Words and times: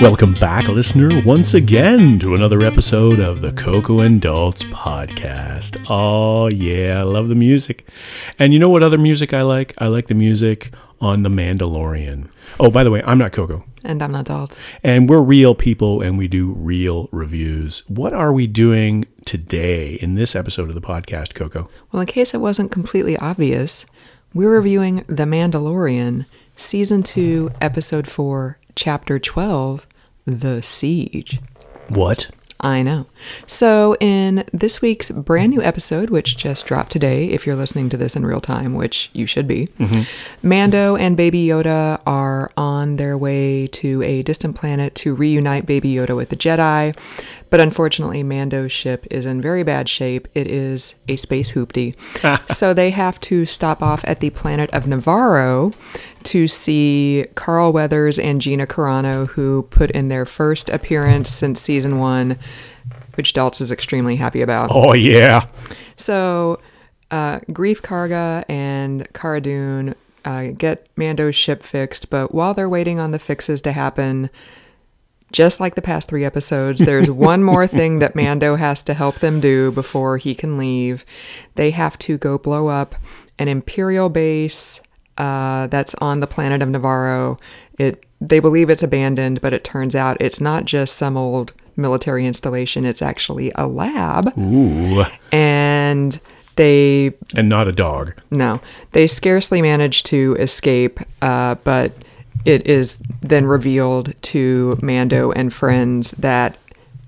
Welcome 0.00 0.34
back, 0.34 0.68
listener, 0.68 1.22
once 1.24 1.54
again 1.54 2.18
to 2.18 2.34
another 2.34 2.62
episode 2.62 3.20
of 3.20 3.40
the 3.40 3.52
Coco 3.52 4.00
and 4.00 4.20
Daltz 4.20 4.64
podcast. 4.64 5.86
Oh, 5.88 6.48
yeah, 6.48 6.98
I 6.98 7.02
love 7.02 7.28
the 7.28 7.34
music. 7.36 7.88
And 8.38 8.52
you 8.52 8.58
know 8.58 8.68
what 8.68 8.82
other 8.82 8.98
music 8.98 9.32
I 9.32 9.42
like? 9.42 9.72
I 9.78 9.86
like 9.86 10.08
the 10.08 10.14
music 10.14 10.74
on 11.00 11.22
The 11.22 11.30
Mandalorian. 11.30 12.28
Oh, 12.58 12.70
by 12.70 12.82
the 12.82 12.90
way, 12.90 13.02
I'm 13.04 13.18
not 13.18 13.32
Coco. 13.32 13.64
And 13.84 14.02
I'm 14.02 14.12
not 14.12 14.26
Dalt. 14.26 14.58
And 14.82 15.08
we're 15.08 15.22
real 15.22 15.54
people 15.54 16.02
and 16.02 16.18
we 16.18 16.26
do 16.26 16.52
real 16.52 17.08
reviews. 17.12 17.84
What 17.86 18.12
are 18.12 18.32
we 18.32 18.46
doing 18.46 19.06
today 19.24 19.94
in 19.94 20.16
this 20.16 20.34
episode 20.34 20.68
of 20.68 20.74
the 20.74 20.80
podcast, 20.80 21.34
Coco? 21.34 21.70
Well, 21.92 22.00
in 22.00 22.06
case 22.06 22.34
it 22.34 22.38
wasn't 22.38 22.72
completely 22.72 23.16
obvious, 23.16 23.86
we're 24.34 24.54
reviewing 24.54 25.04
The 25.06 25.24
Mandalorian, 25.24 26.26
Season 26.56 27.02
2, 27.02 27.52
Episode 27.60 28.08
4, 28.08 28.58
Chapter 28.76 29.18
12, 29.18 29.86
The 30.26 30.60
Siege. 30.60 31.38
What? 31.88 32.30
I 32.60 32.82
know. 32.82 33.06
So, 33.46 33.94
in 34.00 34.44
this 34.52 34.80
week's 34.80 35.10
brand 35.10 35.50
new 35.50 35.60
episode, 35.60 36.08
which 36.08 36.36
just 36.36 36.64
dropped 36.66 36.92
today, 36.92 37.28
if 37.28 37.46
you're 37.46 37.56
listening 37.56 37.90
to 37.90 37.96
this 37.96 38.16
in 38.16 38.24
real 38.24 38.40
time, 38.40 38.74
which 38.74 39.10
you 39.12 39.26
should 39.26 39.46
be, 39.46 39.66
mm-hmm. 39.78 40.02
Mando 40.46 40.96
and 40.96 41.16
Baby 41.16 41.46
Yoda 41.46 42.00
are 42.06 42.50
on 42.56 42.96
their 42.96 43.18
way 43.18 43.66
to 43.68 44.02
a 44.02 44.22
distant 44.22 44.56
planet 44.56 44.94
to 44.96 45.14
reunite 45.14 45.66
Baby 45.66 45.94
Yoda 45.94 46.16
with 46.16 46.30
the 46.30 46.36
Jedi. 46.36 46.96
But 47.50 47.60
unfortunately, 47.60 48.22
Mando's 48.22 48.72
ship 48.72 49.06
is 49.10 49.26
in 49.26 49.40
very 49.40 49.62
bad 49.62 49.88
shape. 49.88 50.26
It 50.34 50.46
is 50.46 50.94
a 51.06 51.16
space 51.16 51.52
hoopty. 51.52 51.94
so 52.54 52.72
they 52.72 52.90
have 52.90 53.20
to 53.20 53.44
stop 53.44 53.82
off 53.82 54.04
at 54.08 54.20
the 54.20 54.30
planet 54.30 54.70
of 54.70 54.84
Nevarro 54.84 55.74
to 56.24 56.48
see 56.48 57.26
Carl 57.34 57.72
Weathers 57.72 58.18
and 58.18 58.40
Gina 58.40 58.66
Carano, 58.66 59.28
who 59.28 59.62
put 59.70 59.90
in 59.90 60.08
their 60.08 60.26
first 60.26 60.68
appearance 60.68 61.30
since 61.30 61.60
season 61.60 61.98
one, 61.98 62.38
which 63.14 63.32
Daltz 63.32 63.60
is 63.60 63.70
extremely 63.70 64.16
happy 64.16 64.42
about. 64.42 64.70
Oh, 64.72 64.94
yeah. 64.94 65.48
So, 65.96 66.60
uh, 67.10 67.40
Greef 67.50 67.80
Karga 67.80 68.44
and 68.48 69.12
Cara 69.12 69.40
Dune 69.40 69.94
uh, 70.24 70.48
get 70.56 70.88
Mando's 70.96 71.36
ship 71.36 71.62
fixed, 71.62 72.10
but 72.10 72.34
while 72.34 72.54
they're 72.54 72.68
waiting 72.68 72.98
on 72.98 73.10
the 73.10 73.18
fixes 73.18 73.62
to 73.62 73.72
happen, 73.72 74.30
just 75.32 75.60
like 75.60 75.74
the 75.74 75.82
past 75.82 76.08
three 76.08 76.24
episodes, 76.24 76.80
there's 76.80 77.10
one 77.10 77.42
more 77.42 77.66
thing 77.66 77.98
that 77.98 78.14
Mando 78.14 78.56
has 78.56 78.82
to 78.84 78.94
help 78.94 79.16
them 79.16 79.40
do 79.40 79.70
before 79.72 80.16
he 80.16 80.34
can 80.34 80.56
leave. 80.56 81.04
They 81.56 81.72
have 81.72 81.98
to 82.00 82.16
go 82.16 82.38
blow 82.38 82.68
up 82.68 82.94
an 83.38 83.48
Imperial 83.48 84.08
base 84.08 84.80
uh, 85.18 85.66
that's 85.68 85.94
on 85.96 86.20
the 86.20 86.26
planet 86.26 86.62
of 86.62 86.68
Nevarro. 86.68 87.38
It 87.78 88.04
they 88.20 88.38
believe 88.38 88.70
it's 88.70 88.82
abandoned, 88.82 89.40
but 89.40 89.52
it 89.52 89.64
turns 89.64 89.94
out 89.94 90.16
it's 90.20 90.40
not 90.40 90.64
just 90.64 90.94
some 90.94 91.16
old 91.16 91.52
military 91.76 92.26
installation. 92.26 92.84
It's 92.84 93.02
actually 93.02 93.52
a 93.54 93.66
lab, 93.66 94.36
Ooh. 94.38 95.04
and 95.32 96.18
they 96.56 97.12
And 97.34 97.48
not 97.48 97.66
a 97.68 97.72
dog. 97.72 98.14
no, 98.30 98.60
they 98.92 99.06
scarcely 99.06 99.60
manage 99.60 100.04
to 100.04 100.36
escape, 100.38 101.00
uh, 101.20 101.56
but 101.64 101.92
it 102.44 102.66
is 102.66 102.98
then 103.22 103.46
revealed 103.46 104.14
to 104.22 104.78
Mando 104.82 105.32
and 105.32 105.52
friends 105.52 106.12
that 106.12 106.56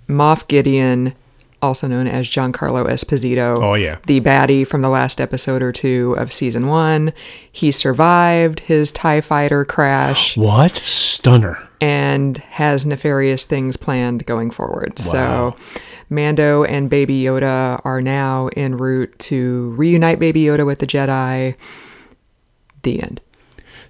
Moff 0.08 0.48
Gideon, 0.48 1.14
also 1.62 1.86
known 1.88 2.06
as 2.06 2.28
Giancarlo 2.28 2.86
Esposito, 2.86 3.62
Oh, 3.62 3.74
yeah. 3.74 3.98
the 4.06 4.20
baddie 4.20 4.66
from 4.66 4.82
the 4.82 4.88
last 4.88 5.20
episode 5.20 5.62
or 5.62 5.72
two 5.72 6.14
of 6.18 6.32
season 6.32 6.66
one, 6.66 7.12
he 7.50 7.70
survived 7.70 8.60
his 8.60 8.92
TIE 8.92 9.20
fighter 9.20 9.64
crash 9.64 10.36
What? 10.36 10.74
Stunner. 10.74 11.58
and 11.80 12.38
has 12.38 12.86
nefarious 12.86 13.44
things 13.44 13.76
planned 13.76 14.26
going 14.26 14.50
forward. 14.50 14.94
Wow. 15.06 15.12
So 15.12 15.56
Mando 16.08 16.62
and 16.64 16.88
Baby 16.88 17.22
Yoda 17.25 17.81
are 17.84 18.00
now 18.00 18.48
en 18.56 18.76
route 18.76 19.19
to 19.20 19.70
reunite 19.76 20.19
Baby 20.19 20.44
Yoda 20.44 20.64
with 20.64 20.78
the 20.78 20.86
Jedi. 20.86 21.54
The 22.82 23.02
end. 23.02 23.20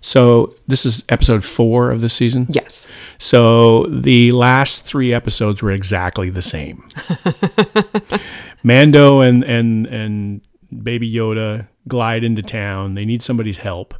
So 0.07 0.55
this 0.69 0.87
is 0.87 1.03
episode 1.09 1.43
four 1.43 1.91
of 1.91 2.01
the 2.01 2.09
season. 2.09 2.47
Yes. 2.49 2.87
So 3.19 3.87
the 3.87 4.31
last 4.31 4.85
three 4.85 5.13
episodes 5.13 5.63
were 5.65 5.73
exactly 5.73 6.31
the 6.31 6.43
same. 6.43 6.89
Mando 8.63 9.21
and 9.21 9.43
and 9.43 9.89
and 9.89 10.43
Baby 10.85 11.13
Yoda 11.13 11.67
glide 11.89 12.23
into 12.23 12.41
town. 12.41 12.95
They 12.95 13.05
need 13.05 13.21
somebody's 13.21 13.57
help. 13.57 13.95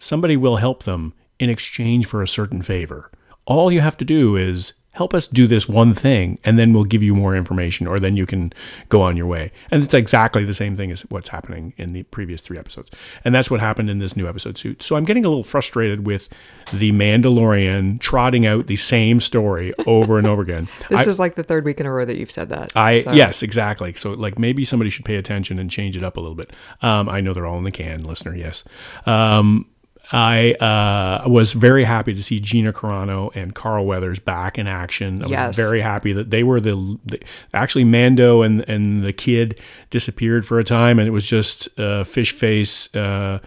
Somebody 0.00 0.36
will 0.36 0.56
help 0.56 0.82
them 0.82 1.14
in 1.38 1.48
exchange 1.48 2.06
for 2.06 2.24
a 2.24 2.28
certain 2.28 2.62
favor. 2.62 3.12
All 3.44 3.70
you 3.70 3.82
have 3.82 3.96
to 3.98 4.04
do 4.04 4.34
is 4.34 4.72
help 4.92 5.14
us 5.14 5.26
do 5.26 5.46
this 5.46 5.68
one 5.68 5.94
thing, 5.94 6.38
and 6.44 6.58
then 6.58 6.72
we'll 6.72 6.84
give 6.84 7.02
you 7.02 7.14
more 7.14 7.34
information, 7.34 7.86
or 7.86 7.98
then 7.98 8.16
you 8.16 8.26
can 8.26 8.52
go 8.90 9.00
on 9.02 9.16
your 9.16 9.26
way. 9.26 9.50
And 9.70 9.82
it's 9.82 9.94
exactly 9.94 10.44
the 10.44 10.52
same 10.54 10.76
thing 10.76 10.90
as 10.92 11.02
what's 11.08 11.30
happening 11.30 11.72
in 11.78 11.92
the 11.94 12.02
previous 12.04 12.40
three 12.42 12.58
episodes. 12.58 12.90
And 13.24 13.34
that's 13.34 13.50
what 13.50 13.60
happened 13.60 13.88
in 13.88 13.98
this 14.00 14.16
new 14.16 14.28
episode. 14.28 14.58
So, 14.58 14.74
so 14.80 14.96
I'm 14.96 15.04
getting 15.06 15.24
a 15.24 15.28
little 15.28 15.44
frustrated 15.44 16.06
with 16.06 16.28
the 16.72 16.92
Mandalorian 16.92 18.00
trotting 18.00 18.44
out 18.46 18.66
the 18.66 18.76
same 18.76 19.18
story 19.20 19.72
over 19.86 20.18
and 20.18 20.26
over 20.26 20.42
again. 20.42 20.68
This 20.88 21.06
I- 21.06 21.10
is 21.10 21.18
like 21.18 21.36
the 21.36 21.42
third 21.42 21.64
week 21.64 21.80
in 21.80 21.86
a 21.86 21.92
row 21.92 22.04
that 22.04 22.16
you've 22.16 22.30
said 22.30 22.50
that. 22.50 22.72
I 22.76 23.00
So- 23.02 23.12
yes, 23.12 23.42
exactly. 23.42 23.94
So 23.94 24.10
like 24.12 24.38
maybe 24.38 24.64
somebody 24.64 24.90
should 24.90 25.04
pay 25.06 25.16
attention 25.16 25.58
and 25.58 25.70
change 25.70 25.96
it 25.96 26.02
up 26.02 26.16
a 26.18 26.20
little 26.20 26.34
bit. 26.34 26.52
Um, 26.82 27.08
I 27.08 27.20
know 27.22 27.32
they're 27.32 27.46
all 27.46 27.56
in 27.58 27.64
the 27.64 27.70
can, 27.70 28.02
listener. 28.04 28.36
Yes. 28.36 28.64
Um, 29.06 29.66
I 30.12 30.52
uh, 30.52 31.28
was 31.28 31.54
very 31.54 31.84
happy 31.84 32.12
to 32.14 32.22
see 32.22 32.38
Gina 32.38 32.72
Carano 32.72 33.34
and 33.34 33.54
Carl 33.54 33.86
Weathers 33.86 34.18
back 34.18 34.58
in 34.58 34.66
action. 34.66 35.20
I 35.22 35.24
was 35.24 35.30
Yes. 35.30 35.56
very 35.56 35.80
happy 35.80 36.12
that 36.12 36.30
they 36.30 36.42
were 36.42 36.60
the, 36.60 36.98
the 37.06 37.20
actually 37.54 37.84
Mando 37.84 38.42
and 38.42 38.60
and 38.68 39.02
the 39.02 39.12
kid 39.12 39.58
disappeared 39.90 40.46
for 40.46 40.58
a 40.58 40.64
time, 40.64 40.98
and 40.98 41.08
it 41.08 41.12
was 41.12 41.24
just 41.24 41.68
uh, 41.80 42.04
fish 42.04 42.32
face. 42.32 42.94
Uh, 42.94 43.38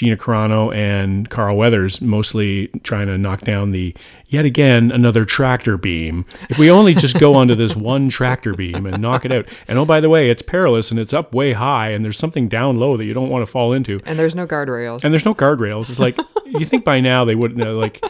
Gina 0.00 0.16
Carano 0.16 0.74
and 0.74 1.28
Carl 1.28 1.58
Weathers 1.58 2.00
mostly 2.00 2.68
trying 2.84 3.08
to 3.08 3.18
knock 3.18 3.42
down 3.42 3.72
the 3.72 3.94
yet 4.28 4.46
again 4.46 4.90
another 4.90 5.26
tractor 5.26 5.76
beam. 5.76 6.24
If 6.48 6.56
we 6.56 6.70
only 6.70 6.94
just 6.94 7.20
go 7.20 7.34
onto 7.34 7.54
this 7.54 7.76
one 7.76 8.08
tractor 8.08 8.54
beam 8.54 8.86
and 8.86 9.02
knock 9.02 9.26
it 9.26 9.32
out. 9.32 9.46
And 9.68 9.78
oh, 9.78 9.84
by 9.84 10.00
the 10.00 10.08
way, 10.08 10.30
it's 10.30 10.40
perilous 10.40 10.90
and 10.90 10.98
it's 10.98 11.12
up 11.12 11.34
way 11.34 11.52
high 11.52 11.90
and 11.90 12.02
there's 12.02 12.16
something 12.16 12.48
down 12.48 12.78
low 12.78 12.96
that 12.96 13.04
you 13.04 13.12
don't 13.12 13.28
want 13.28 13.42
to 13.42 13.46
fall 13.46 13.74
into. 13.74 14.00
And 14.06 14.18
there's 14.18 14.34
no 14.34 14.46
guardrails. 14.46 15.04
And 15.04 15.12
there's 15.12 15.26
no 15.26 15.34
guardrails. 15.34 15.90
It's 15.90 15.98
like 15.98 16.16
you 16.46 16.64
think 16.64 16.82
by 16.82 17.00
now 17.00 17.26
they 17.26 17.34
would 17.34 17.60
uh, 17.60 17.74
like 17.74 18.02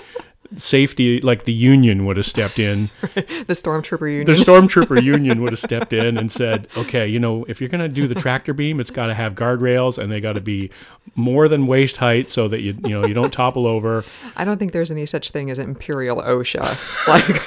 safety, 0.57 1.21
like 1.21 1.45
the 1.45 1.53
union 1.53 2.05
would 2.07 2.17
have 2.17 2.27
stepped 2.27 2.59
in. 2.59 2.91
the 3.01 3.55
stormtrooper 3.55 4.09
union. 4.11 4.27
The 4.27 4.33
stormtrooper 4.33 5.03
union 5.03 5.43
would 5.43 5.53
have 5.53 5.59
stepped 5.59 5.93
in 5.93 6.17
and 6.17 6.31
said, 6.31 6.69
"Okay, 6.77 7.07
you 7.07 7.19
know, 7.19 7.45
if 7.49 7.61
you're 7.61 7.69
going 7.69 7.81
to 7.81 7.89
do 7.89 8.09
the 8.09 8.15
tractor 8.15 8.53
beam, 8.53 8.81
it's 8.81 8.91
got 8.91 9.07
to 9.07 9.15
have 9.15 9.35
guardrails 9.35 9.99
and 9.99 10.11
they 10.11 10.21
got 10.21 10.35
to 10.35 10.41
be 10.41 10.71
more 11.15 11.49
than 11.49 11.67
waist 11.67 11.99
height 11.99 12.29
so 12.29 12.49
that 12.49 12.61
you 12.61 12.77
you 12.85 12.91
know 12.91 13.07
you 13.07 13.15
don't 13.15 13.33
topple 13.33 13.67
over." 13.67 14.05
I 14.37 14.45
don't 14.45 14.59
think 14.59 14.73
there's 14.73 14.91
any 14.91 15.07
such 15.07 15.31
thing 15.31 15.51
as 15.51 15.59
Imperial 15.59 16.21
OSHA. 16.23 16.77
Like, 17.07 17.43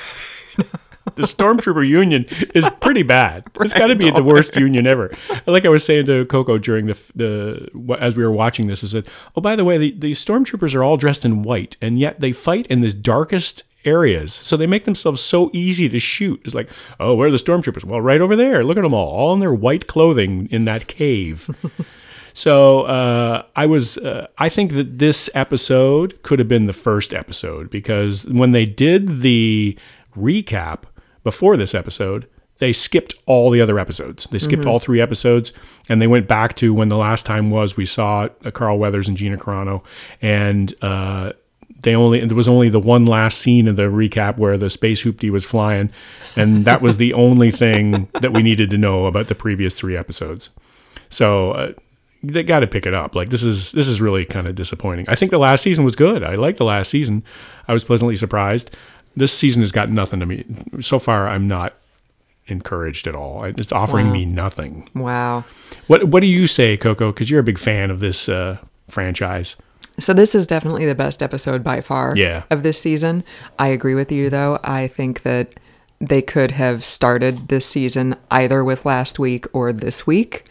The 1.16 1.24
stormtrooper 1.24 1.88
union 1.88 2.26
is 2.56 2.66
pretty 2.80 3.04
bad. 3.04 3.46
It's 3.60 3.74
got 3.74 3.88
to 3.88 3.96
be 3.96 4.10
the 4.10 4.24
worst 4.24 4.56
union 4.56 4.88
ever. 4.88 5.16
Like 5.46 5.66
I 5.66 5.70
was 5.70 5.86
saying 5.86 6.06
to 6.08 6.26
Coco 6.26 6.58
during 6.58 6.88
the 6.88 6.98
the 7.16 7.98
as 8.00 8.16
we 8.16 8.24
were 8.24 8.32
watching 8.32 8.68
this, 8.68 8.84
is 8.84 8.94
that 8.94 9.08
oh 9.36 9.42
by 9.42 9.56
the 9.56 9.64
way, 9.64 9.78
the, 9.78 9.92
the 9.92 10.12
stormtroopers 10.12 10.74
are 10.76 10.84
all 10.84 10.98
dressed 10.98 11.26
in 11.26 11.44
white 11.44 11.78
and 11.82 12.00
yet 12.00 12.20
they 12.20 12.32
fight 12.32 12.68
in 12.68 12.80
this 12.82 12.94
darkest 12.94 13.64
areas. 13.86 14.34
So 14.34 14.58
they 14.58 14.68
make 14.68 14.86
themselves 14.86 15.22
so 15.22 15.50
easy 15.54 15.90
to 15.90 16.00
shoot. 16.00 16.42
It's 16.46 16.56
like, 16.56 16.70
oh, 17.00 17.16
where 17.16 17.28
are 17.28 17.32
the 17.32 17.38
stormtroopers? 17.38 17.84
Well, 17.84 18.02
right 18.02 18.22
over 18.22 18.36
there. 18.36 18.64
Look 18.64 18.78
at 18.78 18.84
them 18.84 18.94
all, 18.94 19.10
all 19.10 19.34
in 19.34 19.40
their 19.40 19.54
white 19.54 19.88
clothing 19.88 20.48
in 20.52 20.66
that 20.66 20.88
cave. 20.88 21.50
So 22.34 22.82
uh, 22.82 23.44
I 23.56 23.68
was, 23.68 24.00
uh, 24.00 24.28
I 24.40 24.50
think 24.50 24.74
that 24.74 24.98
this 24.98 25.30
episode 25.36 26.22
could 26.24 26.40
have 26.40 26.48
been 26.48 26.66
the 26.66 26.74
first 26.74 27.14
episode 27.14 27.70
because 27.70 28.26
when 28.26 28.52
they 28.52 28.66
did 28.66 29.22
the 29.22 29.78
recap 30.18 30.86
before 31.24 31.58
this 31.58 31.74
episode, 31.74 32.28
they 32.60 32.72
skipped 32.72 33.16
all 33.26 33.50
the 33.50 33.62
other 33.62 33.80
episodes. 33.80 34.28
They 34.32 34.40
skipped 34.40 34.66
all 34.66 34.80
three 34.80 35.02
episodes, 35.02 35.54
and 35.90 36.02
they 36.02 36.08
went 36.08 36.28
back 36.28 36.56
to 36.58 36.74
when 36.74 36.90
the 36.90 36.98
last 36.98 37.26
time 37.26 37.50
was 37.50 37.76
we 37.76 37.86
saw 37.86 38.30
uh, 38.46 38.52
Carl 38.52 38.78
Weathers 38.78 39.08
and 39.08 39.18
Gina 39.18 39.38
Carano, 39.38 39.84
and 40.22 40.74
uh, 40.84 41.34
they 41.82 41.96
only 41.96 42.26
there 42.26 42.38
was 42.38 42.48
only 42.48 42.70
the 42.70 42.80
one 42.80 43.06
last 43.06 43.40
scene 43.40 43.68
of 43.68 43.76
the 43.76 43.84
recap 43.84 44.38
where 44.38 44.58
the 44.58 44.70
space 44.70 45.04
hoopty 45.04 45.32
was 45.32 45.46
flying, 45.46 45.90
and 46.36 46.66
that 46.66 46.82
was 46.82 46.98
the 46.98 47.14
only 47.14 47.52
thing 47.52 48.08
that 48.22 48.32
we 48.32 48.44
needed 48.44 48.70
to 48.70 48.78
know 48.78 49.08
about 49.08 49.28
the 49.28 49.36
previous 49.36 49.74
three 49.74 49.98
episodes. 49.98 50.50
So 51.10 51.52
uh, 51.52 51.74
they 52.22 52.44
got 52.44 52.62
to 52.62 52.68
pick 52.68 52.86
it 52.86 52.94
up. 52.94 53.16
Like 53.16 53.30
this 53.30 53.44
is 53.44 53.72
this 53.74 53.88
is 53.88 54.00
really 54.00 54.26
kind 54.26 54.48
of 54.48 54.56
disappointing. 54.56 55.06
I 55.10 55.16
think 55.16 55.32
the 55.32 55.38
last 55.40 55.62
season 55.62 55.84
was 55.84 55.96
good. 55.96 56.24
I 56.24 56.36
liked 56.36 56.60
the 56.60 56.66
last 56.66 56.90
season. 56.90 57.24
I 57.68 57.74
was 57.74 57.84
pleasantly 57.84 58.16
surprised. 58.16 58.72
This 59.16 59.32
season 59.32 59.62
has 59.62 59.72
got 59.72 59.90
nothing 59.90 60.20
to 60.20 60.26
me 60.26 60.44
so 60.82 60.98
far. 61.00 61.28
I'm 61.28 61.48
not 61.48 61.74
encouraged 62.48 63.08
at 63.08 63.16
all. 63.16 63.44
It's 63.46 63.72
offering 63.72 64.12
me 64.12 64.26
nothing. 64.26 64.90
wow. 64.96 65.46
What 65.88 66.06
What 66.06 66.22
do 66.22 66.28
you 66.28 66.48
say, 66.48 66.76
Coco? 66.78 67.12
Because 67.12 67.30
you're 67.30 67.40
a 67.40 67.44
big 67.44 67.60
fan 67.60 67.90
of 67.92 68.00
this 68.00 68.28
uh, 68.28 68.58
franchise. 68.90 69.56
So 70.00 70.12
this 70.14 70.34
is 70.34 70.48
definitely 70.48 70.86
the 70.86 70.96
best 70.96 71.22
episode 71.22 71.64
by 71.64 71.80
far 71.82 72.18
Yeah. 72.18 72.44
of 72.50 72.64
this 72.64 72.82
season. 72.82 73.24
I 73.60 73.68
agree 73.68 73.94
with 73.96 74.12
you 74.12 74.30
though. 74.30 74.60
I 74.64 74.88
think 74.88 75.22
that 75.22 75.54
they 76.02 76.22
could 76.22 76.52
have 76.52 76.84
started 76.84 77.48
this 77.48 77.66
season 77.66 78.16
either 78.32 78.64
with 78.64 78.86
last 78.86 79.20
week 79.20 79.46
or 79.54 79.72
this 79.72 80.06
week. 80.08 80.46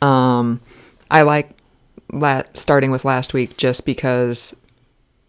Um, 0.00 0.60
I 1.10 1.22
like 1.22 1.50
la- 2.12 2.44
starting 2.54 2.90
with 2.90 3.04
last 3.04 3.34
week 3.34 3.56
just 3.56 3.84
because 3.84 4.54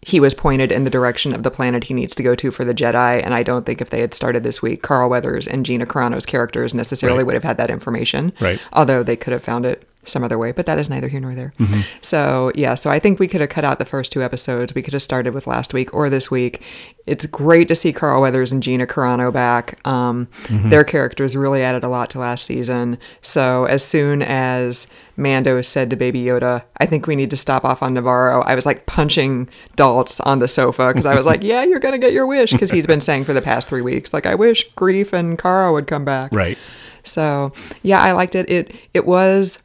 he 0.02 0.20
was 0.20 0.34
pointed 0.34 0.70
in 0.70 0.84
the 0.84 0.90
direction 0.90 1.34
of 1.34 1.42
the 1.42 1.50
planet 1.50 1.84
he 1.84 1.94
needs 1.94 2.14
to 2.14 2.22
go 2.22 2.34
to 2.36 2.50
for 2.50 2.64
the 2.64 2.74
Jedi, 2.74 3.20
and 3.24 3.34
I 3.34 3.42
don't 3.42 3.66
think 3.66 3.80
if 3.80 3.90
they 3.90 4.00
had 4.00 4.14
started 4.14 4.42
this 4.44 4.62
week, 4.62 4.82
Carl 4.82 5.10
Weathers 5.10 5.46
and 5.48 5.66
Gina 5.66 5.86
Carano's 5.86 6.26
characters 6.26 6.74
necessarily 6.74 7.18
Right. 7.18 7.26
would 7.26 7.34
have 7.34 7.44
had 7.44 7.56
that 7.56 7.70
information. 7.70 8.32
Right. 8.40 8.60
Although 8.72 9.02
they 9.02 9.16
could 9.16 9.32
have 9.32 9.42
found 9.42 9.66
it 9.66 9.88
some 10.06 10.22
other 10.24 10.38
way, 10.38 10.52
but 10.52 10.66
that 10.66 10.78
is 10.78 10.88
neither 10.88 11.08
here 11.08 11.20
nor 11.20 11.34
there. 11.34 11.52
So 12.00 12.52
yeah, 12.54 12.74
so 12.74 12.90
I 12.90 12.98
think 12.98 13.18
we 13.18 13.28
could 13.28 13.40
have 13.40 13.50
cut 13.50 13.64
out 13.64 13.78
the 13.78 13.84
first 13.84 14.12
two 14.12 14.22
episodes. 14.22 14.74
We 14.74 14.82
could 14.82 14.92
have 14.92 15.02
started 15.02 15.34
with 15.34 15.46
last 15.46 15.74
week 15.74 15.92
or 15.92 16.08
this 16.08 16.30
week. 16.30 16.62
It's 17.06 17.26
great 17.26 17.68
to 17.68 17.74
see 17.76 17.92
Carl 17.92 18.22
Weathers 18.22 18.50
and 18.52 18.62
Gina 18.62 18.86
Carano 18.86 19.32
back. 19.32 19.78
Um, 19.86 20.28
Their 20.48 20.84
characters 20.84 21.36
really 21.36 21.62
added 21.62 21.84
a 21.84 21.88
lot 21.88 22.10
to 22.10 22.18
last 22.18 22.46
season. 22.46 22.98
So 23.22 23.64
as 23.66 23.84
soon 23.84 24.22
as 24.22 24.86
Mando 25.16 25.62
said 25.62 25.88
to 25.90 25.96
Baby 25.96 26.22
Yoda, 26.24 26.62
"I 26.78 26.86
think 26.86 27.06
we 27.06 27.16
need 27.16 27.30
to 27.30 27.36
stop 27.36 27.64
off 27.64 27.82
on 27.82 27.94
Nevarro," 27.94 28.42
I 28.46 28.54
was 28.54 28.66
like 28.66 28.86
punching 28.86 29.48
Daltz 29.76 30.20
on 30.26 30.40
the 30.40 30.48
sofa 30.48 30.88
because 30.88 31.06
I 31.06 31.14
was 31.14 31.26
like, 31.26 31.42
"Yeah, 31.52 31.64
you're 31.64 31.78
gonna 31.80 31.98
get 31.98 32.12
your 32.12 32.26
wish," 32.26 32.52
because 32.52 32.70
he's 32.70 32.86
been 32.86 33.00
saying 33.00 33.24
for 33.24 33.32
the 33.32 33.42
past 33.42 33.68
three 33.68 33.82
weeks, 33.82 34.12
like, 34.12 34.26
"I 34.26 34.34
wish 34.34 34.70
Greef 34.74 35.12
and 35.12 35.38
Cara 35.38 35.72
would 35.72 35.86
come 35.86 36.04
back." 36.04 36.32
Right. 36.32 36.58
So 37.04 37.52
yeah, 37.82 38.00
I 38.02 38.12
liked 38.12 38.34
it. 38.34 38.50
It 38.50 38.74
it 38.92 39.06
was 39.06 39.60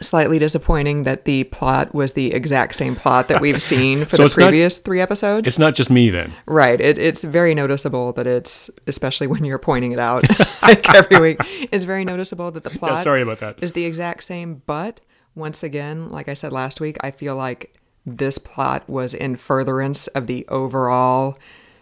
slightly 0.00 0.38
disappointing 0.38 1.04
that 1.04 1.24
the 1.26 1.44
plot 1.44 1.94
was 1.94 2.14
the 2.14 2.32
exact 2.32 2.74
same 2.74 2.96
plot 2.96 3.28
that 3.28 3.40
we've 3.40 3.62
seen 3.62 4.04
for 4.06 4.16
So 4.16 4.22
the 4.22 4.26
it's 4.26 4.38
not- 4.38 4.46
previous 4.48 4.78
three 4.78 5.00
episodes. 5.00 5.46
It's 5.46 5.58
not 5.58 5.74
just 5.74 5.90
me 5.90 6.10
then. 6.10 6.32
right. 6.46 6.80
It, 6.80 6.98
it's 6.98 7.22
very 7.22 7.54
noticeable 7.54 8.12
that 8.14 8.26
it's 8.26 8.70
especially 8.86 9.26
when 9.26 9.44
you're 9.44 9.58
pointing 9.58 9.92
it 9.92 10.00
out 10.00 10.22
like 10.62 10.92
every 10.94 11.18
week. 11.20 11.38
It's 11.70 11.84
very 11.84 12.04
noticeable 12.04 12.50
that 12.52 12.64
the 12.64 12.70
plot 12.70 12.92
Yeah, 12.92 13.02
sorry 13.02 13.22
about 13.22 13.38
that. 13.40 13.62
is 13.62 13.72
the 13.72 13.84
exact 13.84 14.22
same. 14.24 14.62
But 14.66 15.00
once 15.34 15.62
again, 15.62 16.10
like 16.10 16.28
I 16.28 16.34
said 16.34 16.52
last 16.52 16.80
week, 16.80 16.96
I 17.00 17.10
feel 17.10 17.36
like 17.36 17.74
this 18.04 18.38
plot 18.38 18.88
was 18.88 19.14
in 19.14 19.36
furtherance 19.36 20.08
of 20.08 20.26
the 20.26 20.44
overall 20.48 21.38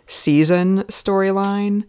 season 0.06 0.82
storyline. 0.84 1.84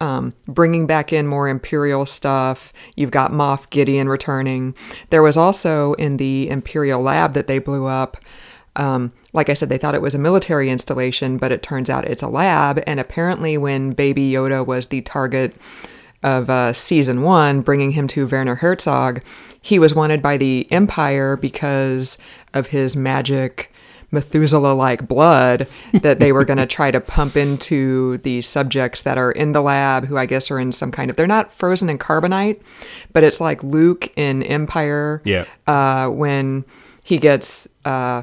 Um, 0.00 0.34
bringing 0.46 0.86
back 0.86 1.12
in 1.12 1.26
more 1.26 1.48
Imperial 1.48 2.04
stuff. 2.04 2.72
You've 2.96 3.12
got 3.12 3.30
Moff 3.30 3.70
Gideon 3.70 4.08
returning. 4.08 4.74
There 5.10 5.22
was 5.22 5.36
also 5.36 5.94
in 5.94 6.16
the 6.16 6.50
Imperial 6.50 7.00
lab 7.00 7.32
that 7.34 7.46
they 7.46 7.58
blew 7.58 7.86
up. 7.86 8.18
Um, 8.76 9.12
like 9.32 9.48
I 9.48 9.54
said, 9.54 9.68
they 9.68 9.78
thought 9.78 9.94
it 9.94 10.02
was 10.02 10.14
a 10.14 10.18
military 10.18 10.68
installation, 10.68 11.38
but 11.38 11.52
it 11.52 11.62
turns 11.62 11.88
out 11.88 12.06
it's 12.06 12.22
a 12.22 12.28
lab. 12.28 12.82
And 12.86 12.98
apparently, 12.98 13.56
when 13.56 13.92
Baby 13.92 14.32
Yoda 14.32 14.66
was 14.66 14.88
the 14.88 15.00
target 15.02 15.56
of 16.22 16.50
uh, 16.50 16.72
season 16.72 17.22
one, 17.22 17.60
bringing 17.60 17.92
him 17.92 18.08
to 18.08 18.26
Werner 18.26 18.56
Herzog, 18.56 19.22
he 19.60 19.78
was 19.78 19.94
wanted 19.94 20.22
by 20.22 20.36
the 20.36 20.66
Empire 20.70 21.36
because 21.36 22.18
of 22.52 22.68
his 22.68 22.96
magic 22.96 23.72
Methuselah 24.14 24.72
like 24.72 25.06
blood 25.06 25.66
that 25.92 26.20
they 26.20 26.32
were 26.32 26.44
going 26.44 26.58
to 26.58 26.66
try 26.66 26.90
to 26.90 27.00
pump 27.00 27.36
into 27.36 28.18
the 28.18 28.40
subjects 28.40 29.02
that 29.02 29.18
are 29.18 29.30
in 29.32 29.52
the 29.52 29.60
lab, 29.60 30.06
who 30.06 30.16
I 30.16 30.26
guess 30.26 30.50
are 30.50 30.58
in 30.58 30.72
some 30.72 30.90
kind 30.90 31.10
of, 31.10 31.16
they're 31.16 31.26
not 31.26 31.52
frozen 31.52 31.90
in 31.90 31.98
carbonite, 31.98 32.60
but 33.12 33.24
it's 33.24 33.40
like 33.40 33.62
Luke 33.62 34.12
in 34.16 34.42
Empire. 34.42 35.20
Yeah. 35.24 35.44
Uh, 35.66 36.08
when 36.08 36.64
he 37.02 37.18
gets 37.18 37.68
uh, 37.84 38.22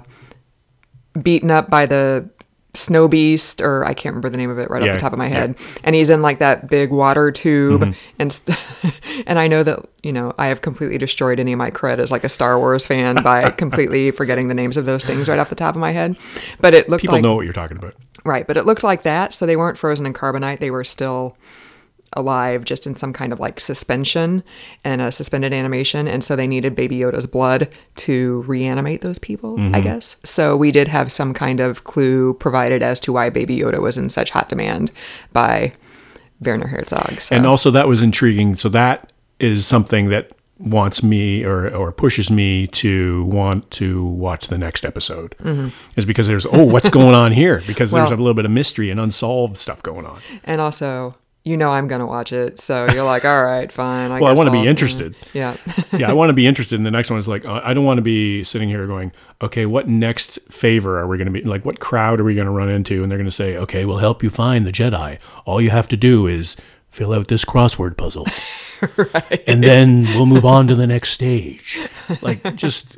beaten 1.21 1.51
up 1.51 1.69
by 1.69 1.85
the 1.85 2.27
snow 2.73 3.07
beast 3.07 3.59
or 3.61 3.83
i 3.85 3.93
can't 3.93 4.13
remember 4.13 4.29
the 4.29 4.37
name 4.37 4.49
of 4.49 4.57
it 4.57 4.69
right 4.69 4.81
Yeah, 4.81 4.91
off 4.91 4.95
the 4.95 5.01
top 5.01 5.11
of 5.11 5.19
my 5.19 5.27
yeah. 5.27 5.33
head 5.39 5.57
and 5.83 5.93
he's 5.93 6.09
in 6.09 6.21
like 6.21 6.39
that 6.39 6.69
big 6.69 6.89
water 6.89 7.29
tube 7.31 7.81
Mm-hmm. 7.81 7.91
and 8.19 8.31
st- 8.31 8.57
and 9.27 9.37
i 9.39 9.47
know 9.47 9.61
that 9.63 9.79
you 10.03 10.13
know 10.13 10.33
i 10.37 10.47
have 10.47 10.61
completely 10.61 10.97
destroyed 10.97 11.39
any 11.39 11.51
of 11.51 11.57
my 11.57 11.69
cred 11.69 11.99
as 11.99 12.11
like 12.11 12.23
a 12.23 12.29
star 12.29 12.57
wars 12.57 12.85
fan 12.85 13.15
by 13.23 13.49
completely 13.63 14.11
forgetting 14.11 14.47
the 14.47 14.53
names 14.53 14.77
of 14.77 14.85
those 14.85 15.03
things 15.03 15.27
right 15.27 15.37
off 15.39 15.49
the 15.49 15.55
top 15.55 15.75
of 15.75 15.81
my 15.81 15.91
head 15.91 16.15
but 16.61 16.73
it 16.73 16.87
looked 16.87 16.91
like 16.91 17.01
People 17.01 17.15
like 17.15 17.23
know 17.23 17.35
what 17.35 17.43
you're 17.43 17.53
talking 17.53 17.75
about. 17.77 17.93
right 18.23 18.47
but 18.47 18.55
it 18.55 18.65
looked 18.65 18.83
like 18.83 19.03
that 19.03 19.33
so 19.33 19.45
they 19.45 19.57
weren't 19.57 19.77
frozen 19.77 20.05
in 20.05 20.13
carbonite 20.13 20.59
they 20.59 20.71
were 20.71 20.85
still 20.85 21.35
alive 22.13 22.63
just 22.65 22.85
in 22.85 22.95
some 22.95 23.13
kind 23.13 23.31
of 23.33 23.39
like 23.39 23.59
suspension 23.59 24.43
and 24.83 25.01
a 25.01 25.11
suspended 25.11 25.53
animation 25.53 26.07
and 26.07 26.23
so 26.23 26.35
they 26.35 26.47
needed 26.47 26.75
baby 26.75 26.97
yoda's 26.97 27.25
blood 27.25 27.67
to 27.95 28.41
reanimate 28.47 29.01
those 29.01 29.17
people 29.19 29.55
i 29.73 29.79
guess 29.81 30.17
so 30.23 30.57
we 30.57 30.71
did 30.71 30.87
have 30.87 31.11
some 31.11 31.33
kind 31.33 31.59
of 31.59 31.83
clue 31.83 32.33
provided 32.35 32.81
as 32.83 32.99
to 32.99 33.13
why 33.13 33.29
baby 33.29 33.57
yoda 33.57 33.79
was 33.79 33.97
in 33.97 34.09
such 34.09 34.29
hot 34.31 34.49
demand 34.49 34.91
by 35.31 35.71
werner 36.41 36.67
herzog 36.67 37.21
so. 37.21 37.35
And 37.35 37.45
also 37.45 37.69
that 37.71 37.87
was 37.87 38.01
intriguing. 38.01 38.55
So 38.55 38.67
that 38.69 39.11
is 39.39 39.65
something 39.67 40.09
that 40.09 40.31
wants 40.57 41.01
me 41.01 41.43
or 41.43 41.69
or 41.73 41.91
pushes 41.91 42.29
me 42.29 42.67
to 42.67 43.23
want 43.25 43.69
to 43.71 44.05
watch 44.05 44.47
the 44.47 44.57
next 44.57 44.83
episode. 44.85 45.35
Is 45.95 46.05
because 46.05 46.27
there's 46.27 46.45
oh 46.47 46.63
what's 46.63 46.89
going 46.89 47.15
on 47.15 47.31
here 47.31 47.63
because 47.67 47.91
there's 47.91 48.09
Mm-hmm. 48.09 48.19
A 48.19 48.23
little 48.23 48.33
bit 48.33 48.45
of 48.45 48.51
mystery 48.51 48.89
and 48.89 48.99
unsolved 48.99 49.57
stuff 49.57 49.81
going 49.83 50.05
on. 50.05 50.19
and 50.43 50.59
also 50.61 51.15
you 51.43 51.57
know 51.57 51.71
i'm 51.71 51.87
gonna 51.87 52.05
watch 52.05 52.31
it 52.31 52.59
so 52.59 52.85
you're 52.91 53.03
like 53.03 53.25
all 53.25 53.43
right 53.43 53.71
fine 53.81 54.11
I 54.11 54.19
Well, 54.19 54.31
I 54.31 54.35
want 54.35 54.47
to 54.47 54.51
be 54.61 54.67
interested. 54.67 55.17
yeah 55.33 55.57
yeah, 55.91 56.09
I 56.09 56.13
want 56.13 56.29
to 56.29 56.33
be 56.33 56.45
interested 56.47 56.75
in 56.75 56.83
the 56.83 56.91
next 56.91 57.09
one. 57.09 57.19
Is 57.19 57.27
like 57.27 57.45
uh, 57.45 57.61
I 57.63 57.73
don't 57.73 57.85
want 57.85 57.97
to 57.97 58.01
be 58.03 58.43
sitting 58.43 58.69
here 58.69 58.87
going, 58.87 59.11
okay, 59.41 59.65
what 59.65 59.87
next 59.89 60.39
favor 60.51 60.99
are 60.99 61.07
we 61.07 61.17
going 61.17 61.25
to 61.25 61.31
be 61.31 61.41
like? 61.41 61.65
What 61.65 61.79
crowd 61.79 62.21
are 62.21 62.23
we 62.23 62.33
going 62.35 62.45
to 62.45 62.51
run 62.51 62.69
into? 62.69 63.01
And 63.03 63.11
they're 63.11 63.17
going 63.17 63.25
to 63.25 63.31
say, 63.31 63.57
okay, 63.57 63.85
we'll 63.85 63.97
help 63.97 64.23
you 64.23 64.29
find 64.29 64.65
the 64.65 64.71
Jedi. 64.71 65.19
All 65.45 65.61
you 65.61 65.69
have 65.71 65.87
to 65.89 65.97
do 65.97 66.27
is 66.27 66.55
fill 66.89 67.13
out 67.13 67.27
this 67.27 67.43
crossword 67.45 67.97
puzzle, 67.97 68.25
and 69.47 69.63
then 69.63 70.03
we'll 70.15 70.25
move 70.25 70.45
on 70.45 70.67
to 70.67 70.75
the 70.75 70.87
next 70.87 71.11
stage. 71.11 71.79
Like, 72.21 72.55
just 72.55 72.97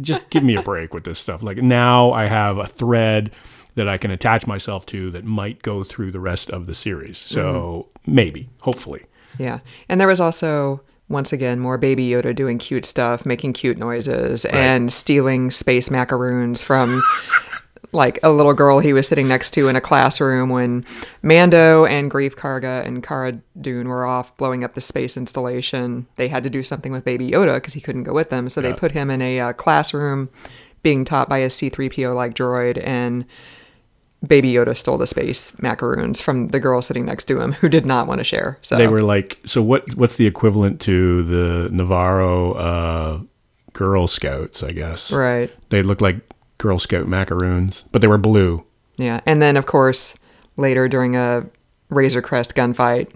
just 0.00 0.30
give 0.30 0.42
me 0.44 0.54
a 0.56 0.62
break 0.62 0.94
with 0.94 1.04
this 1.04 1.18
stuff. 1.18 1.42
Like 1.42 1.58
now, 1.58 2.12
I 2.12 2.26
have 2.26 2.58
a 2.58 2.66
thread 2.66 3.32
that 3.80 3.88
I 3.88 3.96
can 3.96 4.10
attach 4.10 4.46
myself 4.46 4.84
to 4.86 5.10
that 5.12 5.24
might 5.24 5.62
go 5.62 5.82
through 5.84 6.10
the 6.10 6.20
rest 6.20 6.50
of 6.50 6.66
the 6.66 6.74
series. 6.74 7.16
So 7.16 7.88
maybe, 8.06 8.50
hopefully. 8.60 9.06
Yeah. 9.38 9.60
And 9.88 9.98
there 9.98 10.06
was 10.06 10.20
also, 10.20 10.82
once 11.08 11.32
again, 11.32 11.58
more 11.58 11.78
Baby 11.78 12.10
Yoda 12.10 12.34
doing 12.34 12.58
cute 12.58 12.84
stuff, 12.84 13.24
making 13.24 13.54
cute 13.54 13.78
noises, 13.78 14.44
and 14.44 14.92
stealing 14.92 15.50
space 15.50 15.90
macaroons 15.90 16.62
from 16.62 17.02
like 17.92 18.20
a 18.22 18.30
little 18.30 18.52
girl 18.52 18.80
he 18.80 18.92
was 18.92 19.08
sitting 19.08 19.28
next 19.28 19.52
to 19.52 19.68
in 19.68 19.76
a 19.76 19.80
classroom 19.80 20.50
when 20.50 20.84
Mando 21.22 21.86
and 21.86 22.10
Greef 22.10 22.34
Karga 22.34 22.84
and 22.84 23.02
Cara 23.02 23.40
Dune 23.58 23.88
were 23.88 24.04
off 24.04 24.36
blowing 24.36 24.62
up 24.62 24.74
the 24.74 24.82
space 24.82 25.16
installation. 25.16 26.06
They 26.16 26.28
had 26.28 26.44
to 26.44 26.50
do 26.50 26.62
something 26.62 26.92
with 26.92 27.06
Baby 27.06 27.30
Yoda 27.30 27.54
because 27.54 27.72
he 27.72 27.80
couldn't 27.80 28.04
go 28.04 28.12
with 28.12 28.28
them. 28.28 28.50
So 28.50 28.60
they 28.60 28.74
put 28.74 28.92
him 28.92 29.08
in 29.08 29.22
a 29.22 29.40
uh, 29.40 29.52
classroom 29.54 30.28
being 30.82 31.04
taught 31.04 31.28
by 31.28 31.38
a 31.38 31.48
C3PO 31.48 32.14
like 32.14 32.34
droid 32.34 32.82
and 32.86 33.24
Baby 34.26 34.52
Yoda 34.52 34.76
stole 34.76 34.98
the 34.98 35.06
space 35.06 35.58
macaroons 35.62 36.20
from 36.20 36.48
the 36.48 36.60
girl 36.60 36.82
sitting 36.82 37.06
next 37.06 37.24
to 37.24 37.40
him 37.40 37.52
who 37.52 37.68
did 37.68 37.86
not 37.86 38.06
want 38.06 38.18
to 38.18 38.24
share. 38.24 38.58
So 38.60 38.76
They 38.76 38.86
were 38.86 39.02
like, 39.02 39.38
so 39.46 39.62
what? 39.62 39.94
What's 39.94 40.16
the 40.16 40.26
equivalent 40.26 40.80
to 40.82 41.22
the 41.22 41.68
Nevarro 41.70 42.56
uh, 42.56 43.24
Girl 43.72 44.06
Scouts? 44.06 44.62
I 44.62 44.72
guess 44.72 45.10
right. 45.10 45.50
they 45.70 45.82
looked 45.82 46.02
like 46.02 46.20
Girl 46.58 46.78
Scout 46.78 47.08
macaroons, 47.08 47.84
but 47.92 48.02
they 48.02 48.08
were 48.08 48.18
blue. 48.18 48.64
Yeah, 48.98 49.20
and 49.24 49.40
then 49.40 49.56
of 49.56 49.64
course 49.64 50.14
later 50.56 50.86
during 50.88 51.16
a 51.16 51.46
Razor 51.88 52.22
Crest 52.22 52.54
gunfight, 52.54 53.10